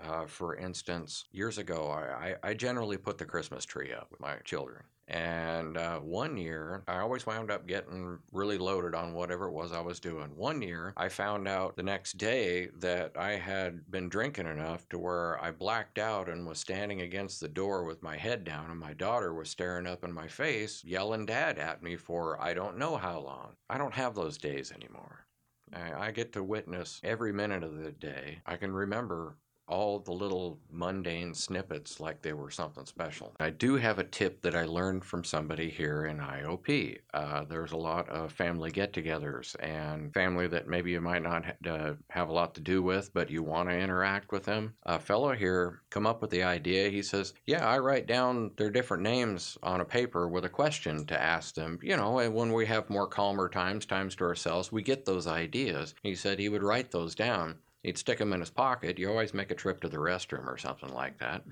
Uh, 0.01 0.25
for 0.25 0.56
instance, 0.56 1.25
years 1.32 1.58
ago, 1.58 1.89
I, 1.89 2.36
I, 2.41 2.53
generally 2.53 2.98
put 2.98 3.18
the 3.18 3.25
Christmas 3.25 3.65
tree 3.65 3.91
up 3.91 4.08
with 4.12 4.22
my 4.22 4.38
children. 4.46 4.84
And 5.10 5.75
uh, 5.75 6.00
one 6.00 6.38
year, 6.38 6.84
I 6.88 7.00
always 7.00 7.25
wound 7.25 7.50
up 7.50 7.68
getting 7.68 8.20
really 8.32 8.60
loaded 8.60 8.94
on 8.94 9.13
whatever 9.13 9.48
it 9.48 9.53
was 9.53 9.74
I 9.74 9.82
was 9.82 10.00
doing. 10.00 10.36
One 10.36 10.62
year, 10.62 10.94
I 10.96 11.10
found 11.10 11.48
out 11.48 11.75
the 11.75 11.84
next 11.84 12.18
day 12.18 12.70
that 12.77 13.18
I 13.18 13.32
had 13.32 13.89
been 13.91 14.08
drinking 14.08 14.46
enough 14.46 14.88
to 14.89 15.00
where 15.00 15.44
I 15.44 15.51
blacked 15.51 15.98
out 15.98 16.29
and 16.29 16.48
was 16.48 16.60
standing 16.60 17.01
against 17.01 17.39
the 17.39 17.48
door 17.50 17.84
with 17.84 18.03
my 18.03 18.15
head 18.15 18.44
down, 18.44 18.70
and 18.70 18.79
my 18.79 18.94
daughter 18.94 19.34
was 19.34 19.50
staring 19.50 19.88
up 19.88 20.03
in 20.03 20.13
my 20.13 20.27
face, 20.27 20.84
yelling 20.86 21.25
dad 21.25 21.58
at 21.58 21.82
me 21.82 21.96
for 21.96 22.39
I 22.39 22.53
don't 22.53 22.77
know 22.77 22.96
how 22.96 23.20
long. 23.20 23.56
I 23.70 23.79
don't 23.79 23.96
have 23.96 24.13
those 24.13 24.38
days 24.38 24.72
anymore. 24.72 25.25
I, 25.74 26.08
I 26.08 26.12
get 26.12 26.32
to 26.34 26.44
witness 26.44 27.01
every 27.03 27.34
minute 27.34 27.63
of 27.63 27.77
the 27.77 27.91
day. 27.91 28.41
I 28.46 28.58
can 28.58 28.72
remember 28.72 29.38
all 29.70 30.00
the 30.00 30.12
little 30.12 30.60
mundane 30.72 31.34
snippets 31.34 32.00
like 32.00 32.22
they 32.22 32.34
were 32.34 32.50
something 32.50 32.86
special. 32.86 33.34
I 33.40 33.52
do 33.52 33.76
have 33.76 34.00
a 34.00 34.04
tip 34.04 34.42
that 34.42 34.56
I 34.56 34.66
learned 34.66 35.06
from 35.06 35.24
somebody 35.24 35.70
here 35.70 36.06
in 36.06 36.18
IOP. 36.18 36.98
Uh, 37.14 37.46
there's 37.46 37.72
a 37.72 37.78
lot 37.78 38.10
of 38.10 38.32
family 38.34 38.72
get 38.72 38.94
togethers 38.94 39.56
and 39.60 40.14
family 40.14 40.48
that 40.48 40.68
maybe 40.68 40.92
you 40.92 41.02
might 41.02 41.22
not 41.22 41.46
ha- 41.46 41.70
uh, 41.70 41.94
have 42.10 42.30
a 42.30 42.34
lot 42.34 42.56
to 42.56 42.62
do 42.62 42.82
with, 42.82 43.14
but 43.14 43.30
you 43.30 43.44
want 43.44 43.70
to 43.70 43.78
interact 43.78 44.32
with 44.32 44.44
them. 44.44 44.74
A 44.84 45.00
fellow 45.00 45.34
here 45.34 45.82
come 45.92 46.08
up 46.08 46.22
with 46.22 46.32
the 46.32 46.44
idea. 46.44 46.90
He 46.90 47.04
says, 47.04 47.34
Yeah, 47.46 47.68
I 47.68 47.78
write 47.78 48.08
down 48.08 48.52
their 48.58 48.72
different 48.72 49.04
names 49.04 49.58
on 49.62 49.82
a 49.82 49.86
paper 49.86 50.28
with 50.28 50.46
a 50.46 50.50
question 50.50 51.06
to 51.06 51.22
ask 51.22 51.54
them. 51.54 51.80
You 51.84 51.96
know, 51.96 52.20
and 52.20 52.34
when 52.34 52.52
we 52.54 52.66
have 52.66 52.90
more 52.90 53.08
calmer 53.08 53.50
times, 53.50 53.86
times 53.86 54.16
to 54.16 54.24
ourselves, 54.24 54.72
we 54.72 54.82
get 54.82 55.06
those 55.06 55.28
ideas. 55.28 55.94
He 56.02 56.16
said 56.16 56.40
he 56.40 56.50
would 56.50 56.64
write 56.64 56.92
those 56.92 57.14
down. 57.14 57.60
He'd 57.83 57.98
stick 57.98 58.17
them 58.17 58.33
in 58.33 58.41
his 58.41 58.50
pocket. 58.50 59.00
You 59.00 59.09
always 59.09 59.33
make 59.33 59.51
a 59.51 59.55
trip 59.55 59.81
to 59.81 59.89
the 59.89 59.98
restroom 59.98 60.48
or 60.48 60.57
something 60.57 60.93
like 60.93 61.17
that. 61.19 61.43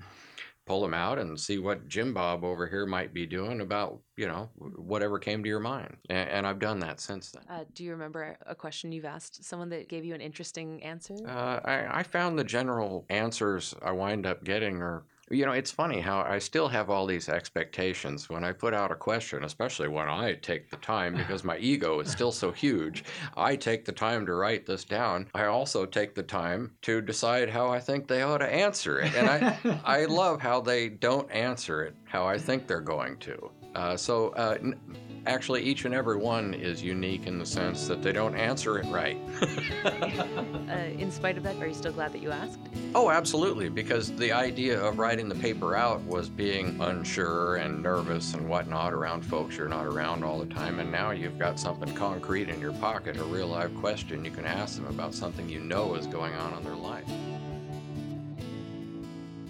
Pull 0.66 0.82
them 0.82 0.92
out 0.92 1.18
and 1.18 1.40
see 1.40 1.58
what 1.58 1.88
Jim 1.88 2.12
Bob 2.12 2.44
over 2.44 2.66
here 2.66 2.84
might 2.84 3.14
be 3.14 3.24
doing 3.24 3.62
about, 3.62 4.00
you 4.18 4.28
know, 4.28 4.50
whatever 4.76 5.18
came 5.18 5.42
to 5.42 5.48
your 5.48 5.60
mind. 5.60 5.96
And, 6.10 6.28
and 6.28 6.46
I've 6.46 6.58
done 6.58 6.80
that 6.80 7.00
since 7.00 7.30
then. 7.30 7.42
Uh, 7.48 7.64
do 7.72 7.82
you 7.82 7.92
remember 7.92 8.36
a 8.46 8.54
question 8.54 8.92
you've 8.92 9.06
asked 9.06 9.42
someone 9.42 9.70
that 9.70 9.88
gave 9.88 10.04
you 10.04 10.14
an 10.14 10.20
interesting 10.20 10.82
answer? 10.82 11.16
Uh, 11.26 11.60
I, 11.64 12.00
I 12.00 12.02
found 12.02 12.38
the 12.38 12.44
general 12.44 13.06
answers 13.08 13.74
I 13.80 13.92
wind 13.92 14.26
up 14.26 14.44
getting 14.44 14.82
are 14.82 15.04
you 15.30 15.44
know, 15.44 15.52
it's 15.52 15.70
funny 15.70 16.00
how 16.00 16.22
I 16.22 16.38
still 16.38 16.68
have 16.68 16.90
all 16.90 17.06
these 17.06 17.28
expectations 17.28 18.28
when 18.28 18.44
I 18.44 18.52
put 18.52 18.74
out 18.74 18.90
a 18.90 18.94
question, 18.94 19.44
especially 19.44 19.88
when 19.88 20.08
I 20.08 20.34
take 20.34 20.70
the 20.70 20.76
time 20.76 21.14
because 21.16 21.44
my 21.44 21.58
ego 21.58 22.00
is 22.00 22.10
still 22.10 22.32
so 22.32 22.50
huge. 22.50 23.04
I 23.36 23.56
take 23.56 23.84
the 23.84 23.92
time 23.92 24.26
to 24.26 24.34
write 24.34 24.66
this 24.66 24.84
down. 24.84 25.28
I 25.34 25.44
also 25.44 25.86
take 25.86 26.14
the 26.14 26.22
time 26.22 26.72
to 26.82 27.00
decide 27.00 27.50
how 27.50 27.68
I 27.68 27.80
think 27.80 28.06
they 28.08 28.22
ought 28.22 28.38
to 28.38 28.52
answer 28.52 29.00
it. 29.00 29.14
And 29.14 29.28
I, 29.28 29.80
I 29.84 30.04
love 30.06 30.40
how 30.40 30.60
they 30.60 30.88
don't 30.88 31.30
answer 31.30 31.82
it 31.82 31.94
how 32.04 32.26
I 32.26 32.38
think 32.38 32.66
they're 32.66 32.80
going 32.80 33.18
to. 33.18 33.50
Uh, 33.74 33.96
so, 33.96 34.30
uh, 34.30 34.56
n- 34.60 34.80
actually, 35.26 35.62
each 35.62 35.84
and 35.84 35.94
every 35.94 36.16
one 36.16 36.54
is 36.54 36.82
unique 36.82 37.26
in 37.26 37.38
the 37.38 37.46
sense 37.46 37.86
that 37.86 38.02
they 38.02 38.12
don't 38.12 38.34
answer 38.34 38.78
it 38.78 38.86
right. 38.86 39.18
uh, 39.84 40.74
in 40.98 41.10
spite 41.10 41.36
of 41.36 41.42
that, 41.42 41.56
are 41.56 41.66
you 41.66 41.74
still 41.74 41.92
glad 41.92 42.12
that 42.12 42.22
you 42.22 42.30
asked? 42.30 42.58
Oh, 42.94 43.10
absolutely, 43.10 43.68
because 43.68 44.12
the 44.16 44.32
idea 44.32 44.80
of 44.80 44.98
writing 44.98 45.28
the 45.28 45.34
paper 45.34 45.76
out 45.76 46.00
was 46.04 46.30
being 46.30 46.80
unsure 46.80 47.56
and 47.56 47.82
nervous 47.82 48.32
and 48.32 48.48
whatnot 48.48 48.94
around 48.94 49.22
folks 49.22 49.58
you're 49.58 49.68
not 49.68 49.84
around 49.84 50.24
all 50.24 50.38
the 50.38 50.46
time, 50.46 50.80
and 50.80 50.90
now 50.90 51.10
you've 51.10 51.38
got 51.38 51.60
something 51.60 51.94
concrete 51.94 52.48
in 52.48 52.60
your 52.62 52.72
pocket, 52.74 53.18
a 53.18 53.24
real 53.24 53.48
live 53.48 53.74
question 53.76 54.24
you 54.24 54.30
can 54.30 54.46
ask 54.46 54.76
them 54.76 54.86
about 54.86 55.12
something 55.12 55.48
you 55.50 55.60
know 55.60 55.94
is 55.96 56.06
going 56.06 56.32
on 56.34 56.56
in 56.56 56.64
their 56.64 56.74
life. 56.74 57.04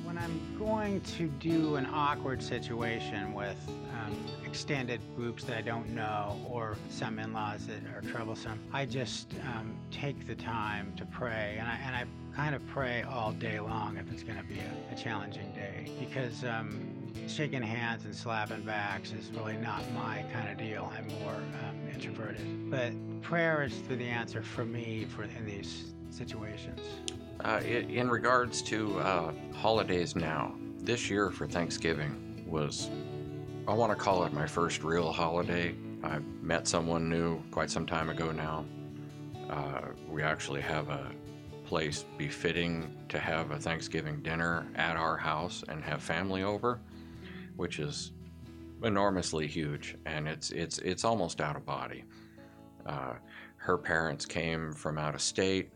When 0.04 0.18
I'm 0.18 0.40
going 0.58 1.00
to 1.02 1.28
do 1.28 1.76
an 1.76 1.86
awkward 1.92 2.42
situation 2.42 3.32
with 3.34 3.56
um, 3.68 4.16
extended 4.44 5.00
groups 5.14 5.44
that 5.44 5.56
I 5.56 5.62
don't 5.62 5.88
know 5.90 6.36
or 6.50 6.76
some 6.90 7.20
in 7.20 7.32
laws 7.32 7.66
that 7.68 7.80
are 7.94 8.02
troublesome, 8.10 8.58
I 8.72 8.84
just 8.84 9.32
um, 9.54 9.76
take 9.92 10.26
the 10.26 10.34
time 10.34 10.92
to 10.96 11.06
pray. 11.06 11.56
And 11.60 11.68
I, 11.68 11.78
and 11.86 11.94
I 11.94 12.04
kind 12.38 12.54
of 12.54 12.64
pray 12.68 13.02
all 13.02 13.32
day 13.32 13.58
long 13.58 13.96
if 13.96 14.12
it's 14.12 14.22
going 14.22 14.38
to 14.38 14.44
be 14.44 14.60
a, 14.60 14.94
a, 14.94 14.96
challenging 14.96 15.50
day 15.54 15.90
because 15.98 16.44
um, 16.44 16.88
shaking 17.26 17.60
hands 17.60 18.04
and 18.04 18.14
slapping 18.14 18.62
backs 18.62 19.10
is 19.10 19.28
really 19.36 19.56
not 19.56 19.82
my 19.92 20.24
kind 20.32 20.48
of 20.48 20.56
deal. 20.56 20.88
I'm 20.96 21.08
more 21.20 21.34
um, 21.34 21.76
introverted. 21.92 22.70
But 22.70 22.92
prayer 23.22 23.64
is 23.64 23.82
the 23.88 24.04
answer 24.04 24.40
for 24.40 24.64
me 24.64 25.04
for 25.04 25.24
in 25.24 25.46
these 25.46 25.94
situations. 26.10 26.80
Uh, 27.44 27.60
in 27.64 28.08
regards 28.08 28.62
to 28.62 29.00
uh, 29.00 29.32
holidays 29.52 30.14
now, 30.14 30.54
this 30.78 31.10
year 31.10 31.32
for 31.32 31.48
Thanksgiving 31.48 32.44
was, 32.46 32.88
I 33.66 33.74
want 33.74 33.90
to 33.90 33.96
call 33.96 34.22
it 34.22 34.32
my 34.32 34.46
first 34.46 34.84
real 34.84 35.10
holiday. 35.10 35.74
I 36.04 36.20
met 36.40 36.68
someone 36.68 37.08
new 37.08 37.42
quite 37.50 37.68
some 37.68 37.84
time 37.84 38.10
ago 38.10 38.30
now. 38.30 38.64
Uh, 39.50 39.88
we 40.08 40.22
actually 40.22 40.60
have 40.60 40.88
a 40.88 41.10
place 41.68 42.06
befitting 42.16 42.96
to 43.10 43.18
have 43.18 43.50
a 43.50 43.58
Thanksgiving 43.58 44.22
dinner 44.22 44.66
at 44.74 44.96
our 44.96 45.18
house 45.18 45.62
and 45.68 45.84
have 45.84 46.02
family 46.02 46.42
over, 46.42 46.80
which 47.56 47.78
is 47.78 48.12
enormously 48.82 49.46
huge, 49.46 49.94
and 50.06 50.26
it's 50.26 50.50
it's 50.50 50.78
it's 50.78 51.04
almost 51.04 51.42
out 51.42 51.56
of 51.56 51.66
body. 51.66 52.04
Uh, 52.86 53.14
her 53.56 53.76
parents 53.76 54.24
came 54.24 54.72
from 54.72 54.96
out 54.96 55.14
of 55.14 55.20
state. 55.20 55.70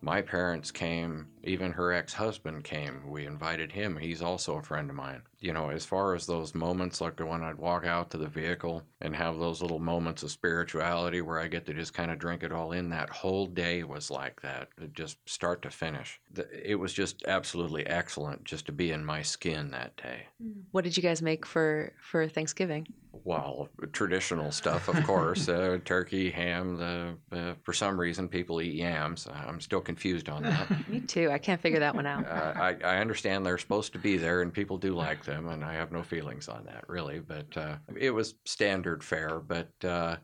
My 0.00 0.22
parents 0.22 0.70
came, 0.70 1.26
even 1.42 1.72
her 1.72 1.92
ex 1.92 2.12
husband 2.12 2.64
came. 2.64 3.10
We 3.10 3.26
invited 3.26 3.72
him. 3.72 3.96
He's 3.96 4.22
also 4.22 4.56
a 4.56 4.62
friend 4.62 4.88
of 4.88 4.96
mine. 4.96 5.22
You 5.40 5.52
know, 5.52 5.70
as 5.70 5.84
far 5.84 6.14
as 6.14 6.26
those 6.26 6.54
moments, 6.54 7.00
like 7.00 7.18
when 7.20 7.42
I'd 7.42 7.58
walk 7.58 7.84
out 7.84 8.10
to 8.10 8.18
the 8.18 8.28
vehicle 8.28 8.82
and 9.00 9.14
have 9.14 9.38
those 9.38 9.62
little 9.62 9.78
moments 9.78 10.22
of 10.22 10.30
spirituality 10.30 11.20
where 11.20 11.38
I 11.38 11.48
get 11.48 11.66
to 11.66 11.74
just 11.74 11.94
kind 11.94 12.10
of 12.10 12.18
drink 12.18 12.42
it 12.42 12.52
all 12.52 12.72
in, 12.72 12.90
that 12.90 13.10
whole 13.10 13.46
day 13.46 13.84
was 13.84 14.10
like 14.10 14.40
that, 14.42 14.68
just 14.94 15.18
start 15.28 15.62
to 15.62 15.70
finish. 15.70 16.20
It 16.52 16.76
was 16.76 16.92
just 16.92 17.24
absolutely 17.26 17.86
excellent 17.86 18.44
just 18.44 18.66
to 18.66 18.72
be 18.72 18.90
in 18.92 19.04
my 19.04 19.22
skin 19.22 19.70
that 19.70 19.96
day. 19.96 20.26
Hmm. 20.42 20.60
What 20.72 20.84
did 20.84 20.96
you 20.96 21.02
guys 21.02 21.22
make 21.22 21.46
for, 21.46 21.92
for 22.00 22.28
Thanksgiving? 22.28 22.86
Well, 23.28 23.68
traditional 23.92 24.50
stuff, 24.50 24.88
of 24.88 25.04
course, 25.04 25.48
uh, 25.50 25.76
turkey, 25.84 26.30
ham. 26.30 26.78
The 26.78 27.14
uh, 27.30 27.54
for 27.62 27.74
some 27.74 28.00
reason 28.00 28.26
people 28.26 28.62
eat 28.62 28.72
yams. 28.72 29.28
I'm 29.30 29.60
still 29.60 29.82
confused 29.82 30.30
on 30.30 30.44
that. 30.44 30.88
Me 30.88 31.00
too. 31.00 31.30
I 31.30 31.36
can't 31.36 31.60
figure 31.60 31.80
that 31.80 31.94
one 31.94 32.06
out. 32.06 32.26
uh, 32.26 32.54
I, 32.56 32.76
I 32.82 32.96
understand 33.00 33.44
they're 33.44 33.58
supposed 33.58 33.92
to 33.92 33.98
be 33.98 34.16
there, 34.16 34.40
and 34.40 34.50
people 34.50 34.78
do 34.78 34.94
like 34.94 35.26
them, 35.26 35.48
and 35.48 35.62
I 35.62 35.74
have 35.74 35.92
no 35.92 36.02
feelings 36.02 36.48
on 36.48 36.64
that 36.64 36.88
really. 36.88 37.20
But 37.20 37.54
uh, 37.54 37.76
it 37.94 38.12
was 38.12 38.36
standard 38.46 39.04
fare. 39.04 39.40
But 39.40 39.68
uh, 39.84 40.16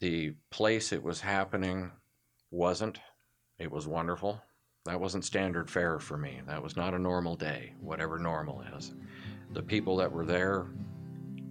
the 0.00 0.34
place 0.50 0.92
it 0.92 1.04
was 1.04 1.20
happening 1.20 1.92
wasn't. 2.50 2.98
It 3.60 3.70
was 3.70 3.86
wonderful. 3.86 4.42
That 4.84 5.00
wasn't 5.00 5.24
standard 5.24 5.70
fare 5.70 6.00
for 6.00 6.16
me. 6.16 6.40
That 6.48 6.60
was 6.60 6.76
not 6.76 6.92
a 6.92 6.98
normal 6.98 7.36
day, 7.36 7.74
whatever 7.80 8.18
normal 8.18 8.64
is. 8.76 8.94
The 9.52 9.62
people 9.62 9.96
that 9.98 10.10
were 10.10 10.26
there 10.26 10.66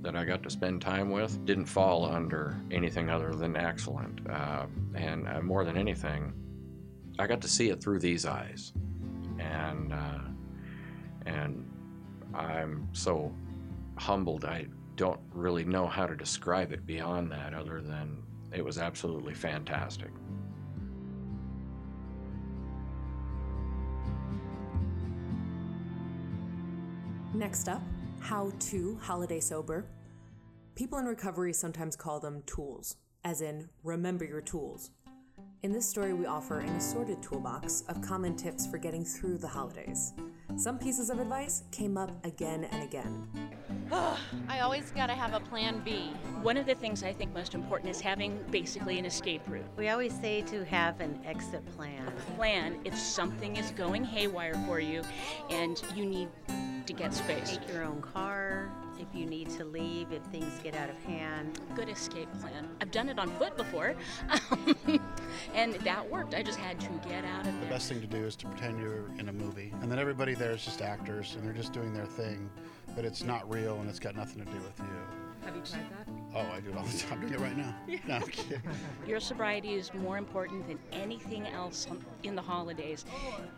that 0.02 0.16
I 0.16 0.24
got 0.24 0.44
to 0.44 0.50
spend 0.50 0.82
time 0.82 1.12
with 1.12 1.46
didn't 1.46 1.66
fall 1.66 2.06
under 2.06 2.60
anything 2.72 3.10
other 3.10 3.34
than 3.34 3.56
excellent. 3.56 4.28
Uh, 4.30 4.66
and 4.96 5.28
uh, 5.28 5.42
more 5.42 5.66
than 5.66 5.78
anything, 5.78 6.34
I 7.18 7.28
got 7.28 7.42
to 7.42 7.50
see 7.50 7.70
it 7.70 7.82
through 7.82 8.00
these 8.00 8.26
eyes. 8.26 8.72
And, 9.40 9.94
uh, 9.94 10.20
and 11.26 11.70
I'm 12.34 12.88
so 12.94 13.34
humbled. 13.98 14.46
I 14.46 14.68
don't 14.96 15.20
really 15.34 15.66
know 15.66 15.88
how 15.88 16.06
to 16.06 16.16
describe 16.16 16.72
it 16.72 16.86
beyond 16.86 17.32
that, 17.32 17.54
other 17.54 17.82
than 17.82 18.24
it 18.54 18.64
was 18.64 18.78
absolutely 18.78 19.34
fantastic. 19.34 20.12
Next 27.34 27.70
up, 27.70 27.82
how 28.20 28.52
to 28.60 28.98
holiday 29.02 29.40
sober. 29.40 29.86
People 30.76 31.00
in 31.00 31.06
recovery 31.06 31.54
sometimes 31.54 31.96
call 31.96 32.20
them 32.20 32.44
tools, 32.46 32.98
as 33.24 33.42
in, 33.42 33.70
remember 33.84 34.26
your 34.26 34.42
tools. 34.42 34.92
In 35.62 35.74
this 35.74 35.88
story, 35.88 36.14
we 36.14 36.26
offer 36.26 36.60
an 36.60 36.70
assorted 36.70 37.22
toolbox 37.22 37.84
of 37.90 38.02
common 38.02 38.36
tips 38.36 38.66
for 38.66 38.78
getting 38.78 39.04
through 39.04 39.38
the 39.40 39.48
holidays. 39.48 40.14
Some 40.56 40.80
pieces 40.80 41.10
of 41.10 41.20
advice 41.20 41.64
came 41.72 41.98
up 41.98 42.26
again 42.26 42.66
and 42.66 42.84
again. 42.84 43.28
I 44.48 44.60
always 44.60 44.92
got 44.92 45.08
to 45.08 45.14
have 45.14 45.34
a 45.34 45.40
plan 45.40 45.82
B. 45.84 46.12
One 46.42 46.58
of 46.58 46.66
the 46.66 46.76
things 46.76 47.04
I 47.04 47.12
think 47.12 47.34
most 47.34 47.56
important 47.56 47.90
is 47.90 48.00
having 48.00 48.40
basically 48.52 49.00
an 49.00 49.06
escape 49.06 49.42
route. 49.48 49.66
We 49.78 49.90
always 49.90 50.14
say 50.14 50.44
to 50.44 50.64
have 50.66 51.02
an 51.02 51.20
exit 51.26 51.66
plan. 51.76 52.08
A 52.08 52.32
plan 52.36 52.80
if 52.86 52.98
something 52.98 53.56
is 53.56 53.72
going 53.72 54.04
haywire 54.04 54.56
for 54.68 54.80
you 54.80 55.02
and 55.50 55.82
you 55.96 56.06
need 56.06 56.30
to 56.90 56.94
get 56.94 57.14
space. 57.14 57.52
Take 57.52 57.72
your 57.72 57.84
own 57.84 58.02
car 58.02 58.72
if 59.00 59.08
you 59.14 59.28
need 59.28 59.52
to 59.52 59.64
leave, 59.64 60.12
if 60.12 60.24
things 60.24 60.60
get 60.64 60.76
out 60.76 60.90
of 60.90 60.98
hand. 61.04 61.60
Good 61.76 61.88
escape 61.88 62.28
plan. 62.42 62.68
I've 62.82 62.90
done 62.90 63.10
it 63.10 63.20
on 63.20 63.30
foot 63.38 63.56
before, 63.56 63.94
um, 64.52 64.76
and 65.54 65.76
that 65.76 66.10
worked. 66.10 66.34
I 66.34 66.42
just 66.42 66.58
had 66.58 66.80
to 66.80 66.90
get 67.08 67.26
out 67.26 67.46
of 67.46 67.54
there. 67.54 67.62
The 67.62 67.68
best 67.68 67.90
thing 67.90 68.02
to 68.02 68.08
do 68.08 68.26
is 68.26 68.36
to 68.38 68.48
pretend 68.48 68.80
you're 68.80 69.06
in 69.20 69.30
a 69.30 69.34
movie, 69.34 69.72
and 69.84 69.92
then 69.92 70.00
everybody 70.00 70.34
there 70.34 70.52
is 70.52 70.66
just 70.66 70.82
actors, 70.82 71.36
and 71.36 71.46
they're 71.46 71.54
just 71.54 71.74
doing 71.74 71.94
their 71.94 72.08
thing, 72.08 72.50
but 72.96 73.06
it's 73.06 73.24
not 73.24 73.48
real 73.48 73.80
and 73.80 73.88
it's 73.88 74.00
got 74.00 74.16
nothing 74.16 74.44
to 74.44 74.52
do 74.52 74.58
with 74.58 74.80
you. 74.80 75.29
Have 75.50 75.56
you 75.56 75.64
tried 75.64 75.90
that? 75.90 76.08
Oh, 76.36 76.56
I 76.56 76.60
do 76.60 76.70
it 76.70 76.78
all 76.78 76.84
the 76.84 76.96
time. 76.96 77.20
I'm 77.24 77.28
doing 77.28 77.34
it 77.34 77.40
right 77.40 77.58
now. 77.58 77.76
No, 78.08 78.16
I'm 78.18 78.22
kidding. 78.22 78.62
Your 79.08 79.20
sobriety 79.20 79.74
is 79.74 79.92
more 79.96 80.20
important 80.20 80.68
than 80.68 80.78
anything 80.92 81.48
else 81.48 81.88
in 82.22 82.36
the 82.36 82.42
holidays. 82.42 83.04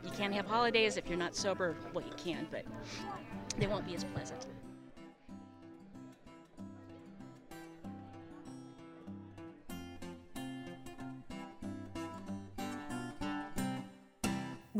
You 0.01 0.09
can't 0.11 0.33
have 0.33 0.45
holidays 0.45 0.95
if 0.95 1.09
you're 1.09 1.17
not 1.17 1.35
sober. 1.35 1.75
Well, 1.93 2.05
you 2.05 2.13
can, 2.15 2.47
but 2.49 2.63
they 3.57 3.67
won't 3.67 3.85
be 3.85 3.93
as 3.93 4.05
pleasant. 4.05 4.47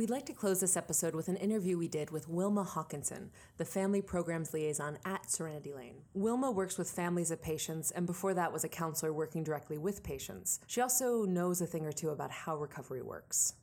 We'd 0.02 0.10
like 0.10 0.26
to 0.26 0.34
close 0.34 0.60
this 0.60 0.78
episode 0.78 1.14
with 1.14 1.28
an 1.28 1.36
interview 1.36 1.78
we 1.78 1.88
did 1.88 2.10
with 2.10 2.28
Wilma 2.28 2.64
Hawkinson, 2.64 3.30
the 3.58 3.66
family 3.66 4.02
programs 4.02 4.52
liaison 4.52 4.98
at 5.06 5.30
Serenity 5.30 5.76
Lane. 5.76 5.98
Wilma 6.16 6.50
works 6.50 6.76
with 6.76 6.90
families 6.90 7.30
of 7.30 7.40
patients, 7.40 7.92
and 7.92 8.08
before 8.08 8.34
that 8.34 8.52
was 8.52 8.64
a 8.64 8.68
counselor 8.68 9.14
working 9.14 9.44
directly 9.44 9.78
with 9.78 10.02
patients. 10.02 10.60
She 10.66 10.82
also 10.82 11.26
knows 11.26 11.62
a 11.62 11.68
thing 11.68 11.86
or 11.86 11.92
two 11.92 12.10
about 12.10 12.32
how 12.32 12.58
recovery 12.58 13.04
works. 13.04 13.54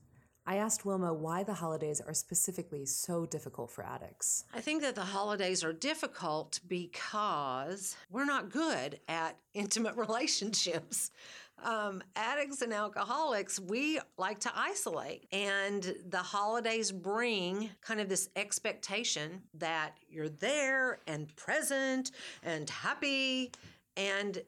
I 0.46 0.58
asked 0.58 0.86
Wilma 0.86 1.12
why 1.12 1.42
the 1.42 1.54
holidays 1.54 2.00
are 2.00 2.14
specifically 2.14 2.86
so 2.86 3.26
difficult 3.26 3.72
for 3.72 3.84
addicts. 3.84 4.44
I 4.54 4.60
think 4.60 4.80
that 4.82 4.94
the 4.94 5.02
holidays 5.02 5.64
are 5.64 5.72
difficult 5.72 6.60
because 6.66 7.96
we're 8.10 8.24
not 8.24 8.50
good 8.50 9.00
at 9.08 9.36
intimate 9.54 9.96
relationships. 9.98 11.10
Um, 11.64 12.02
addicts 12.14 12.62
and 12.62 12.72
alcoholics, 12.72 13.58
we 13.58 13.98
like 14.16 14.38
to 14.40 14.52
isolate. 14.54 15.26
And 15.32 15.94
the 16.08 16.18
holidays 16.18 16.92
bring 16.92 17.70
kind 17.80 18.00
of 18.00 18.08
this 18.08 18.28
expectation 18.36 19.42
that 19.54 19.96
you're 20.08 20.28
there 20.28 21.00
and 21.06 21.34
present 21.36 22.12
and 22.42 22.70
happy. 22.70 23.50
And 23.96 24.40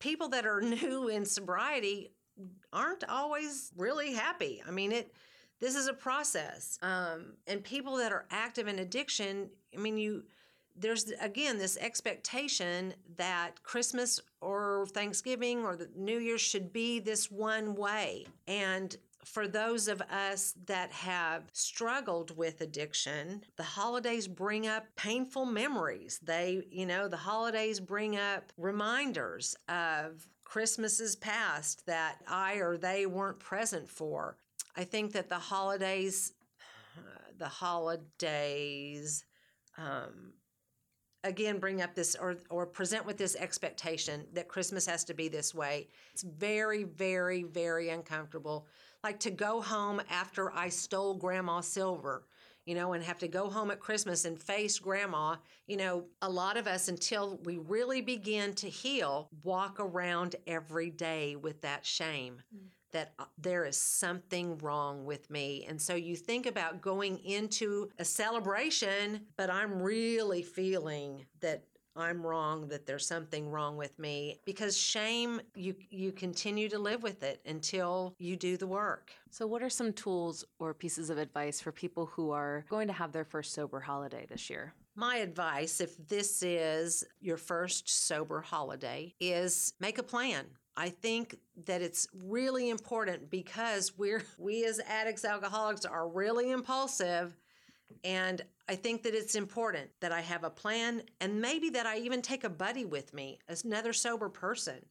people 0.00 0.28
that 0.30 0.44
are 0.44 0.60
new 0.60 1.08
in 1.08 1.24
sobriety 1.24 2.10
aren't 2.72 3.04
always 3.08 3.70
really 3.76 4.12
happy. 4.12 4.62
I 4.66 4.70
mean, 4.70 4.92
it. 4.92 5.14
This 5.60 5.76
is 5.76 5.86
a 5.86 5.92
process, 5.92 6.76
um, 6.82 7.34
and 7.46 7.62
people 7.62 7.98
that 7.98 8.10
are 8.10 8.26
active 8.32 8.66
in 8.66 8.80
addiction. 8.80 9.48
I 9.72 9.78
mean, 9.78 9.96
you 9.96 10.24
there's 10.76 11.12
again 11.20 11.58
this 11.58 11.76
expectation 11.76 12.94
that 13.16 13.62
Christmas 13.62 14.20
or 14.40 14.86
Thanksgiving 14.92 15.64
or 15.64 15.76
the 15.76 15.90
New 15.96 16.18
Year 16.18 16.38
should 16.38 16.72
be 16.72 16.98
this 17.00 17.30
one 17.30 17.74
way. 17.74 18.26
And 18.46 18.96
for 19.24 19.46
those 19.46 19.86
of 19.86 20.00
us 20.02 20.54
that 20.66 20.90
have 20.90 21.44
struggled 21.52 22.36
with 22.36 22.60
addiction, 22.60 23.42
the 23.56 23.62
holidays 23.62 24.26
bring 24.26 24.66
up 24.66 24.84
painful 24.96 25.46
memories. 25.46 26.18
They, 26.22 26.62
you 26.70 26.86
know, 26.86 27.06
the 27.06 27.16
holidays 27.16 27.78
bring 27.78 28.16
up 28.16 28.52
reminders 28.56 29.54
of 29.68 30.26
Christmases 30.44 31.16
past 31.16 31.86
that 31.86 32.16
I 32.26 32.54
or 32.54 32.76
they 32.76 33.06
weren't 33.06 33.38
present 33.38 33.88
for. 33.88 34.36
I 34.76 34.84
think 34.84 35.12
that 35.12 35.28
the 35.28 35.38
holidays, 35.38 36.32
uh, 36.98 37.30
the 37.38 37.48
holidays, 37.48 39.24
um, 39.78 40.32
again 41.24 41.58
bring 41.58 41.82
up 41.82 41.94
this 41.94 42.16
or 42.16 42.36
or 42.50 42.66
present 42.66 43.06
with 43.06 43.16
this 43.16 43.36
expectation 43.36 44.26
that 44.32 44.48
Christmas 44.48 44.86
has 44.86 45.04
to 45.04 45.14
be 45.14 45.28
this 45.28 45.54
way. 45.54 45.88
It's 46.12 46.22
very 46.22 46.84
very 46.84 47.42
very 47.42 47.90
uncomfortable. 47.90 48.66
Like 49.02 49.18
to 49.20 49.30
go 49.30 49.60
home 49.60 50.00
after 50.10 50.52
I 50.52 50.68
stole 50.68 51.14
grandma's 51.14 51.66
silver, 51.66 52.24
you 52.66 52.74
know, 52.74 52.92
and 52.92 53.02
have 53.02 53.18
to 53.18 53.28
go 53.28 53.50
home 53.50 53.70
at 53.70 53.80
Christmas 53.80 54.24
and 54.24 54.40
face 54.40 54.78
grandma. 54.78 55.36
You 55.66 55.76
know, 55.76 56.04
a 56.22 56.28
lot 56.28 56.56
of 56.56 56.66
us 56.66 56.88
until 56.88 57.40
we 57.44 57.58
really 57.58 58.00
begin 58.00 58.54
to 58.54 58.68
heal 58.68 59.28
walk 59.42 59.80
around 59.80 60.36
every 60.46 60.90
day 60.90 61.36
with 61.36 61.60
that 61.62 61.84
shame. 61.84 62.42
Mm 62.54 62.68
that 62.92 63.12
uh, 63.18 63.24
there 63.38 63.64
is 63.64 63.76
something 63.76 64.58
wrong 64.58 65.04
with 65.04 65.28
me. 65.30 65.66
And 65.68 65.80
so 65.80 65.94
you 65.94 66.16
think 66.16 66.46
about 66.46 66.80
going 66.80 67.18
into 67.18 67.90
a 67.98 68.04
celebration, 68.04 69.26
but 69.36 69.50
I'm 69.50 69.82
really 69.82 70.42
feeling 70.42 71.26
that 71.40 71.64
I'm 71.94 72.24
wrong, 72.24 72.68
that 72.68 72.86
there's 72.86 73.06
something 73.06 73.50
wrong 73.50 73.76
with 73.76 73.98
me. 73.98 74.40
Because 74.46 74.76
shame, 74.76 75.40
you 75.54 75.74
you 75.90 76.12
continue 76.12 76.68
to 76.70 76.78
live 76.78 77.02
with 77.02 77.22
it 77.22 77.40
until 77.44 78.14
you 78.18 78.36
do 78.36 78.56
the 78.56 78.66
work. 78.66 79.12
So 79.30 79.46
what 79.46 79.62
are 79.62 79.70
some 79.70 79.92
tools 79.92 80.44
or 80.58 80.72
pieces 80.72 81.10
of 81.10 81.18
advice 81.18 81.60
for 81.60 81.72
people 81.72 82.06
who 82.06 82.30
are 82.30 82.64
going 82.68 82.86
to 82.88 82.94
have 82.94 83.12
their 83.12 83.24
first 83.24 83.52
sober 83.52 83.80
holiday 83.80 84.26
this 84.26 84.48
year? 84.48 84.74
My 84.94 85.16
advice, 85.16 85.80
if 85.80 85.96
this 86.06 86.42
is 86.42 87.04
your 87.20 87.38
first 87.38 87.88
sober 88.06 88.40
holiday, 88.42 89.14
is 89.20 89.72
make 89.80 89.98
a 89.98 90.02
plan. 90.02 90.46
I 90.76 90.88
think 90.88 91.38
that 91.66 91.82
it's 91.82 92.08
really 92.24 92.70
important 92.70 93.30
because 93.30 93.96
we're 93.98 94.24
we 94.38 94.64
as 94.64 94.80
addicts 94.86 95.24
alcoholics 95.24 95.84
are 95.84 96.08
really 96.08 96.50
impulsive 96.50 97.36
and 98.04 98.42
I 98.68 98.76
think 98.76 99.02
that 99.02 99.14
it's 99.14 99.34
important 99.34 99.90
that 100.00 100.12
I 100.12 100.20
have 100.20 100.44
a 100.44 100.50
plan 100.50 101.02
and 101.20 101.40
maybe 101.40 101.70
that 101.70 101.86
I 101.86 101.98
even 101.98 102.22
take 102.22 102.44
a 102.44 102.48
buddy 102.48 102.84
with 102.84 103.12
me, 103.12 103.38
another 103.64 103.92
sober 103.92 104.28
person. 104.28 104.84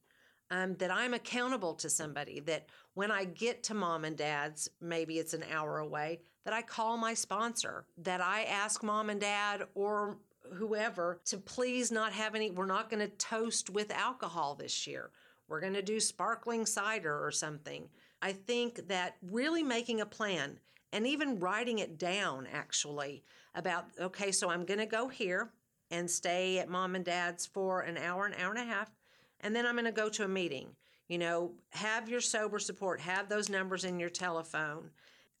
Um, 0.50 0.74
that 0.74 0.90
I'm 0.90 1.14
accountable 1.14 1.72
to 1.76 1.88
somebody, 1.88 2.38
that 2.40 2.66
when 2.92 3.10
I 3.10 3.24
get 3.24 3.62
to 3.64 3.74
mom 3.74 4.04
and 4.04 4.18
dad's, 4.18 4.68
maybe 4.82 5.18
it's 5.18 5.32
an 5.32 5.44
hour 5.50 5.78
away, 5.78 6.20
that 6.44 6.52
I 6.52 6.60
call 6.60 6.98
my 6.98 7.14
sponsor, 7.14 7.86
that 7.96 8.20
I 8.20 8.42
ask 8.42 8.82
mom 8.82 9.08
and 9.08 9.18
dad 9.18 9.62
or 9.74 10.18
whoever 10.52 11.20
to 11.26 11.38
please 11.38 11.90
not 11.90 12.12
have 12.12 12.34
any, 12.34 12.50
we're 12.50 12.66
not 12.66 12.90
going 12.90 13.00
to 13.00 13.16
toast 13.16 13.70
with 13.70 13.90
alcohol 13.90 14.54
this 14.54 14.86
year. 14.86 15.10
We're 15.52 15.60
going 15.60 15.74
to 15.74 15.82
do 15.82 16.00
sparkling 16.00 16.64
cider 16.64 17.22
or 17.22 17.30
something. 17.30 17.86
I 18.22 18.32
think 18.32 18.88
that 18.88 19.16
really 19.20 19.62
making 19.62 20.00
a 20.00 20.06
plan 20.06 20.58
and 20.94 21.06
even 21.06 21.38
writing 21.40 21.80
it 21.80 21.98
down 21.98 22.48
actually 22.50 23.22
about, 23.54 23.84
okay, 24.00 24.32
so 24.32 24.48
I'm 24.48 24.64
going 24.64 24.80
to 24.80 24.86
go 24.86 25.08
here 25.08 25.50
and 25.90 26.10
stay 26.10 26.58
at 26.58 26.70
mom 26.70 26.94
and 26.94 27.04
dad's 27.04 27.44
for 27.44 27.82
an 27.82 27.98
hour, 27.98 28.24
an 28.24 28.32
hour 28.40 28.48
and 28.48 28.60
a 28.60 28.64
half, 28.64 28.90
and 29.40 29.54
then 29.54 29.66
I'm 29.66 29.74
going 29.74 29.84
to 29.84 29.92
go 29.92 30.08
to 30.08 30.24
a 30.24 30.28
meeting. 30.28 30.68
You 31.08 31.18
know, 31.18 31.52
have 31.68 32.08
your 32.08 32.22
sober 32.22 32.58
support, 32.58 32.98
have 33.00 33.28
those 33.28 33.50
numbers 33.50 33.84
in 33.84 34.00
your 34.00 34.08
telephone. 34.08 34.88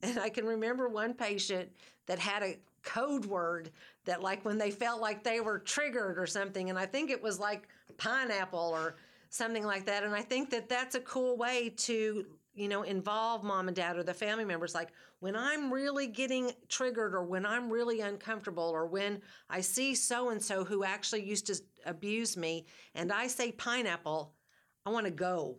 And 0.02 0.18
I 0.18 0.28
can 0.28 0.44
remember 0.44 0.90
one 0.90 1.14
patient 1.14 1.70
that 2.04 2.18
had 2.18 2.42
a 2.42 2.58
code 2.82 3.24
word 3.24 3.70
that, 4.04 4.20
like, 4.20 4.44
when 4.44 4.58
they 4.58 4.72
felt 4.72 5.00
like 5.00 5.24
they 5.24 5.40
were 5.40 5.58
triggered 5.58 6.18
or 6.18 6.26
something, 6.26 6.68
and 6.68 6.78
I 6.78 6.84
think 6.84 7.10
it 7.10 7.22
was 7.22 7.40
like 7.40 7.66
pineapple 7.96 8.72
or 8.74 8.96
something 9.32 9.64
like 9.64 9.86
that. 9.86 10.04
And 10.04 10.14
I 10.14 10.20
think 10.20 10.50
that 10.50 10.68
that's 10.68 10.94
a 10.94 11.00
cool 11.00 11.38
way 11.38 11.70
to, 11.78 12.26
you 12.54 12.68
know, 12.68 12.82
involve 12.82 13.42
mom 13.42 13.66
and 13.66 13.74
dad 13.74 13.96
or 13.96 14.02
the 14.02 14.12
family 14.12 14.44
members. 14.44 14.74
Like 14.74 14.90
when 15.20 15.34
I'm 15.34 15.72
really 15.72 16.06
getting 16.06 16.52
triggered 16.68 17.14
or 17.14 17.24
when 17.24 17.46
I'm 17.46 17.70
really 17.70 18.00
uncomfortable 18.00 18.64
or 18.64 18.86
when 18.86 19.22
I 19.48 19.62
see 19.62 19.94
so 19.94 20.28
and 20.28 20.42
so 20.42 20.64
who 20.64 20.84
actually 20.84 21.24
used 21.24 21.46
to 21.46 21.58
abuse 21.86 22.36
me 22.36 22.66
and 22.94 23.10
I 23.10 23.26
say 23.26 23.52
pineapple, 23.52 24.34
I 24.84 24.90
want 24.90 25.06
to 25.06 25.12
go. 25.12 25.56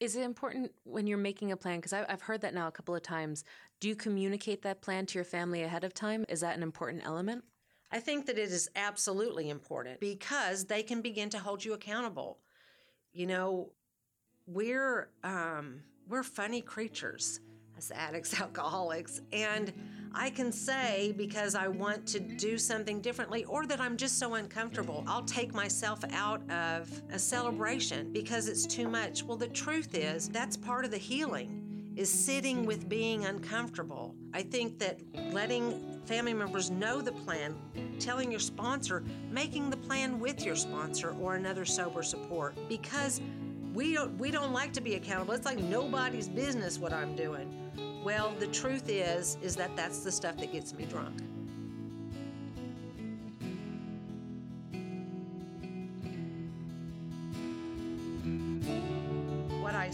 Is 0.00 0.16
it 0.16 0.22
important 0.22 0.72
when 0.82 1.06
you're 1.06 1.16
making 1.16 1.52
a 1.52 1.56
plan? 1.56 1.76
Because 1.78 1.92
I've 1.92 2.20
heard 2.20 2.40
that 2.40 2.52
now 2.52 2.66
a 2.66 2.72
couple 2.72 2.96
of 2.96 3.02
times. 3.02 3.44
Do 3.78 3.86
you 3.88 3.94
communicate 3.94 4.62
that 4.62 4.82
plan 4.82 5.06
to 5.06 5.14
your 5.14 5.24
family 5.24 5.62
ahead 5.62 5.84
of 5.84 5.94
time? 5.94 6.26
Is 6.28 6.40
that 6.40 6.56
an 6.56 6.64
important 6.64 7.06
element? 7.06 7.44
I 7.92 8.00
think 8.00 8.26
that 8.26 8.38
it 8.38 8.50
is 8.50 8.68
absolutely 8.74 9.50
important 9.50 10.00
because 10.00 10.64
they 10.64 10.82
can 10.82 11.00
begin 11.00 11.30
to 11.30 11.38
hold 11.38 11.64
you 11.64 11.74
accountable 11.74 12.40
you 13.14 13.26
know, 13.26 13.70
we're 14.46 15.08
um, 15.22 15.80
we're 16.08 16.22
funny 16.22 16.60
creatures 16.60 17.40
as 17.78 17.90
addicts, 17.92 18.38
alcoholics, 18.40 19.22
and 19.32 19.72
I 20.12 20.30
can 20.30 20.52
say 20.52 21.14
because 21.16 21.54
I 21.54 21.68
want 21.68 22.06
to 22.08 22.20
do 22.20 22.58
something 22.58 23.00
differently 23.00 23.44
or 23.46 23.66
that 23.66 23.80
I'm 23.80 23.96
just 23.96 24.18
so 24.18 24.34
uncomfortable, 24.34 25.02
I'll 25.06 25.24
take 25.24 25.54
myself 25.54 26.00
out 26.12 26.48
of 26.50 26.90
a 27.10 27.18
celebration 27.18 28.12
because 28.12 28.48
it's 28.48 28.66
too 28.66 28.88
much. 28.88 29.24
Well, 29.24 29.36
the 29.36 29.48
truth 29.48 29.94
is 29.94 30.28
that's 30.28 30.56
part 30.56 30.84
of 30.84 30.90
the 30.90 30.98
healing 30.98 31.63
is 31.96 32.10
sitting 32.10 32.66
with 32.66 32.88
being 32.88 33.24
uncomfortable. 33.24 34.14
I 34.32 34.42
think 34.42 34.78
that 34.80 35.00
letting 35.32 36.00
family 36.04 36.34
members 36.34 36.70
know 36.70 37.00
the 37.00 37.12
plan, 37.12 37.56
telling 37.98 38.30
your 38.30 38.40
sponsor, 38.40 39.04
making 39.30 39.70
the 39.70 39.76
plan 39.76 40.18
with 40.18 40.44
your 40.44 40.56
sponsor 40.56 41.14
or 41.20 41.36
another 41.36 41.64
sober 41.64 42.02
support 42.02 42.56
because 42.68 43.20
we 43.72 43.94
don't 43.94 44.16
we 44.18 44.30
don't 44.30 44.52
like 44.52 44.72
to 44.74 44.80
be 44.80 44.94
accountable. 44.94 45.34
It's 45.34 45.46
like 45.46 45.58
nobody's 45.58 46.28
business 46.28 46.78
what 46.78 46.92
I'm 46.92 47.16
doing. 47.16 47.52
Well, 48.04 48.34
the 48.38 48.46
truth 48.48 48.88
is 48.88 49.38
is 49.42 49.56
that 49.56 49.74
that's 49.76 50.00
the 50.00 50.12
stuff 50.12 50.36
that 50.38 50.52
gets 50.52 50.74
me 50.74 50.84
drunk. 50.84 51.20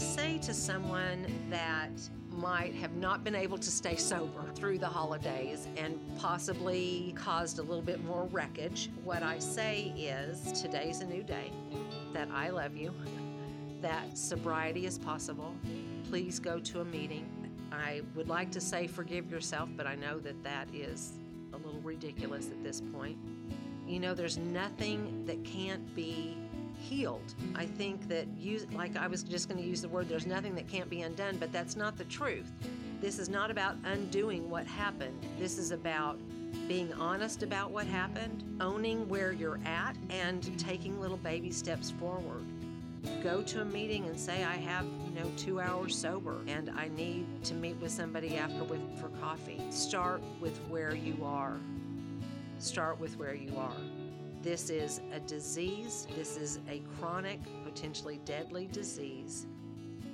Say 0.01 0.39
to 0.39 0.53
someone 0.53 1.25
that 1.49 1.91
might 2.31 2.73
have 2.73 2.95
not 2.95 3.23
been 3.23 3.35
able 3.35 3.57
to 3.57 3.69
stay 3.69 3.95
sober 3.95 4.43
through 4.55 4.79
the 4.79 4.87
holidays 4.87 5.67
and 5.77 5.99
possibly 6.17 7.13
caused 7.15 7.59
a 7.59 7.61
little 7.61 7.83
bit 7.83 8.03
more 8.03 8.25
wreckage. 8.31 8.89
What 9.03 9.21
I 9.21 9.37
say 9.37 9.93
is 9.95 10.51
today's 10.59 11.01
a 11.01 11.05
new 11.05 11.23
day, 11.23 11.51
that 12.13 12.29
I 12.33 12.49
love 12.49 12.75
you, 12.75 12.93
that 13.81 14.17
sobriety 14.17 14.85
is 14.85 14.97
possible. 14.97 15.55
Please 16.09 16.39
go 16.39 16.59
to 16.59 16.81
a 16.81 16.85
meeting. 16.85 17.29
I 17.71 18.01
would 18.15 18.27
like 18.27 18.51
to 18.51 18.61
say 18.61 18.87
forgive 18.87 19.29
yourself, 19.29 19.69
but 19.77 19.85
I 19.85 19.95
know 19.95 20.19
that 20.19 20.43
that 20.43 20.67
is 20.73 21.19
a 21.53 21.57
little 21.57 21.81
ridiculous 21.81 22.47
at 22.47 22.63
this 22.63 22.81
point. 22.81 23.17
You 23.87 23.99
know, 23.99 24.13
there's 24.13 24.37
nothing 24.37 25.25
that 25.25 25.43
can't 25.43 25.95
be 25.95 26.37
healed. 26.81 27.35
I 27.55 27.65
think 27.65 28.07
that 28.09 28.27
you, 28.37 28.65
like 28.73 28.97
I 28.97 29.07
was 29.07 29.23
just 29.23 29.47
going 29.47 29.61
to 29.61 29.67
use 29.67 29.81
the 29.81 29.89
word, 29.89 30.09
there's 30.09 30.25
nothing 30.25 30.55
that 30.55 30.67
can't 30.67 30.89
be 30.89 31.01
undone, 31.01 31.37
but 31.37 31.51
that's 31.53 31.75
not 31.75 31.97
the 31.97 32.05
truth. 32.05 32.51
This 32.99 33.19
is 33.19 33.29
not 33.29 33.49
about 33.49 33.77
undoing 33.85 34.49
what 34.49 34.67
happened. 34.67 35.25
This 35.39 35.57
is 35.57 35.71
about 35.71 36.19
being 36.67 36.91
honest 36.93 37.43
about 37.43 37.71
what 37.71 37.85
happened, 37.87 38.43
owning 38.59 39.07
where 39.07 39.31
you're 39.31 39.59
at, 39.65 39.95
and 40.09 40.57
taking 40.59 40.99
little 40.99 41.17
baby 41.17 41.51
steps 41.51 41.91
forward. 41.91 42.43
Go 43.23 43.41
to 43.41 43.61
a 43.61 43.65
meeting 43.65 44.05
and 44.05 44.19
say, 44.19 44.43
I 44.43 44.55
have, 44.55 44.85
you 44.85 45.19
know, 45.19 45.31
two 45.35 45.59
hours 45.59 45.97
sober 45.97 46.37
and 46.47 46.69
I 46.69 46.89
need 46.89 47.43
to 47.45 47.55
meet 47.55 47.77
with 47.77 47.91
somebody 47.91 48.37
after 48.37 48.63
with, 48.63 48.81
for 48.99 49.09
coffee. 49.19 49.59
Start 49.71 50.21
with 50.39 50.57
where 50.69 50.93
you 50.93 51.17
are. 51.23 51.57
Start 52.59 52.99
with 52.99 53.17
where 53.17 53.33
you 53.33 53.57
are. 53.57 53.73
This 54.41 54.71
is 54.71 55.01
a 55.13 55.19
disease. 55.19 56.07
This 56.15 56.35
is 56.35 56.59
a 56.67 56.81
chronic, 56.97 57.39
potentially 57.63 58.19
deadly 58.25 58.67
disease. 58.71 59.45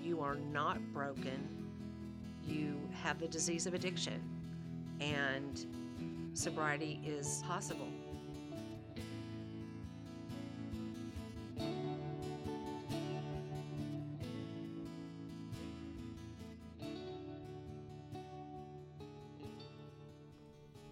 You 0.03 0.19
are 0.19 0.35
not 0.51 0.81
broken. 0.93 1.47
You 2.45 2.77
have 3.01 3.19
the 3.19 3.27
disease 3.29 3.67
of 3.67 3.73
addiction. 3.73 4.21
And 4.99 5.65
sobriety 6.33 6.99
is 7.05 7.41
possible. 7.47 7.87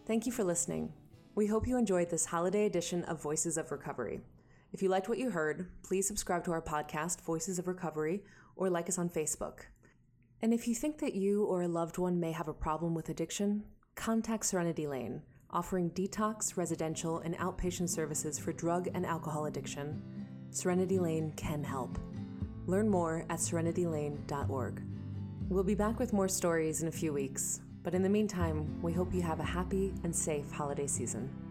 Thank 0.06 0.26
you 0.26 0.32
for 0.32 0.46
listening. 0.46 0.94
We 1.36 1.48
hope 1.48 1.68
you 1.68 1.78
enjoyed 1.78 2.10
this 2.10 2.28
holiday 2.28 2.66
edition 2.66 3.04
of 3.04 3.22
Voices 3.22 3.58
of 3.58 3.70
Recovery. 3.70 4.22
If 4.72 4.82
you 4.82 4.88
liked 4.88 5.10
what 5.10 5.18
you 5.18 5.32
heard, 5.32 5.70
please 5.84 6.08
subscribe 6.08 6.46
to 6.46 6.54
our 6.54 6.62
podcast, 6.62 7.20
Voices 7.20 7.60
of 7.60 7.68
Recovery, 7.68 8.24
or 8.56 8.70
like 8.70 8.88
us 8.88 8.98
on 8.98 9.10
Facebook. 9.10 9.66
And 10.42 10.54
if 10.54 10.66
you 10.66 10.74
think 10.74 11.00
that 11.00 11.14
you 11.14 11.44
or 11.44 11.64
a 11.64 11.68
loved 11.68 11.98
one 11.98 12.22
may 12.22 12.32
have 12.32 12.48
a 12.48 12.54
problem 12.54 12.94
with 12.94 13.10
addiction, 13.10 13.66
contact 13.96 14.46
Serenity 14.46 14.88
Lane, 14.88 15.24
offering 15.52 15.90
detox, 15.90 16.56
residential, 16.56 17.20
and 17.20 17.38
outpatient 17.38 17.90
services 17.90 18.40
for 18.40 18.54
drug 18.54 18.88
and 18.94 19.06
alcohol 19.06 19.48
addiction. 19.48 20.02
Serenity 20.52 21.00
Lane 21.00 21.34
can 21.36 21.66
help. 21.66 22.00
Learn 22.66 22.88
more 22.88 23.26
at 23.30 23.40
serenitylane.org. 23.40 24.82
We'll 25.50 25.64
be 25.66 25.76
back 25.76 26.00
with 26.00 26.14
more 26.14 26.30
stories 26.30 26.82
in 26.82 26.88
a 26.88 26.94
few 26.94 27.12
weeks, 27.12 27.60
but 27.86 27.94
in 27.94 28.02
the 28.02 28.10
meantime, 28.10 28.82
we 28.82 28.92
hope 28.92 29.14
you 29.14 29.22
have 29.22 29.40
a 29.40 29.44
happy 29.44 29.94
and 30.04 30.14
safe 30.14 30.52
holiday 30.52 30.88
season. 30.88 31.45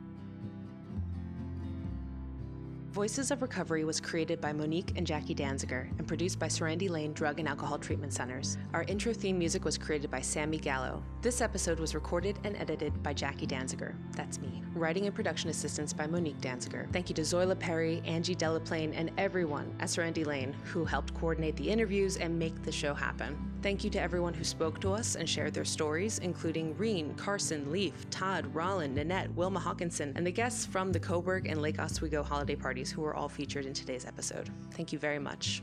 Voices 2.94 3.32
of 3.32 3.42
Recovery 3.42 3.84
was 3.84 4.00
created 4.00 4.40
by 4.40 4.52
Monique 4.52 4.92
and 4.94 5.04
Jackie 5.04 5.34
Danziger 5.34 5.90
and 5.98 6.06
produced 6.06 6.38
by 6.38 6.46
Serenity 6.46 6.88
Lane 6.88 7.12
Drug 7.12 7.40
and 7.40 7.48
Alcohol 7.48 7.76
Treatment 7.76 8.12
Centers. 8.12 8.56
Our 8.72 8.84
intro 8.84 9.12
theme 9.12 9.36
music 9.36 9.64
was 9.64 9.76
created 9.76 10.12
by 10.12 10.20
Sammy 10.20 10.58
Gallo. 10.58 11.02
This 11.20 11.40
episode 11.40 11.80
was 11.80 11.96
recorded 11.96 12.38
and 12.44 12.56
edited 12.56 13.02
by 13.02 13.12
Jackie 13.12 13.48
Danziger. 13.48 13.96
That's 14.12 14.38
me. 14.38 14.62
Writing 14.76 15.06
and 15.06 15.14
production 15.14 15.50
assistance 15.50 15.92
by 15.92 16.06
Monique 16.06 16.40
Danziger. 16.40 16.88
Thank 16.92 17.08
you 17.08 17.16
to 17.16 17.22
Zoila 17.22 17.58
Perry, 17.58 18.00
Angie 18.04 18.36
Delaplane, 18.36 18.92
and 18.94 19.10
everyone 19.18 19.74
at 19.80 19.90
Serenity 19.90 20.22
Lane 20.22 20.52
who 20.62 20.84
helped 20.84 21.14
coordinate 21.14 21.56
the 21.56 21.68
interviews 21.68 22.16
and 22.16 22.38
make 22.38 22.62
the 22.62 22.70
show 22.70 22.94
happen. 22.94 23.36
Thank 23.60 23.82
you 23.82 23.90
to 23.90 24.00
everyone 24.00 24.34
who 24.34 24.44
spoke 24.44 24.78
to 24.82 24.92
us 24.92 25.16
and 25.16 25.28
shared 25.28 25.54
their 25.54 25.64
stories, 25.64 26.18
including 26.18 26.76
Reen, 26.76 27.14
Carson, 27.14 27.72
Leaf, 27.72 28.08
Todd, 28.10 28.46
Rollin, 28.54 28.94
Nanette, 28.94 29.34
Wilma 29.34 29.58
Hawkinson, 29.58 30.12
and 30.14 30.24
the 30.24 30.30
guests 30.30 30.66
from 30.66 30.92
the 30.92 31.00
Coburg 31.00 31.48
and 31.48 31.60
Lake 31.60 31.80
Oswego 31.80 32.22
holiday 32.22 32.54
parties 32.54 32.83
who 32.90 33.02
were 33.02 33.14
all 33.14 33.28
featured 33.28 33.66
in 33.66 33.72
today's 33.72 34.04
episode. 34.04 34.50
Thank 34.72 34.92
you 34.92 34.98
very 34.98 35.18
much. 35.18 35.62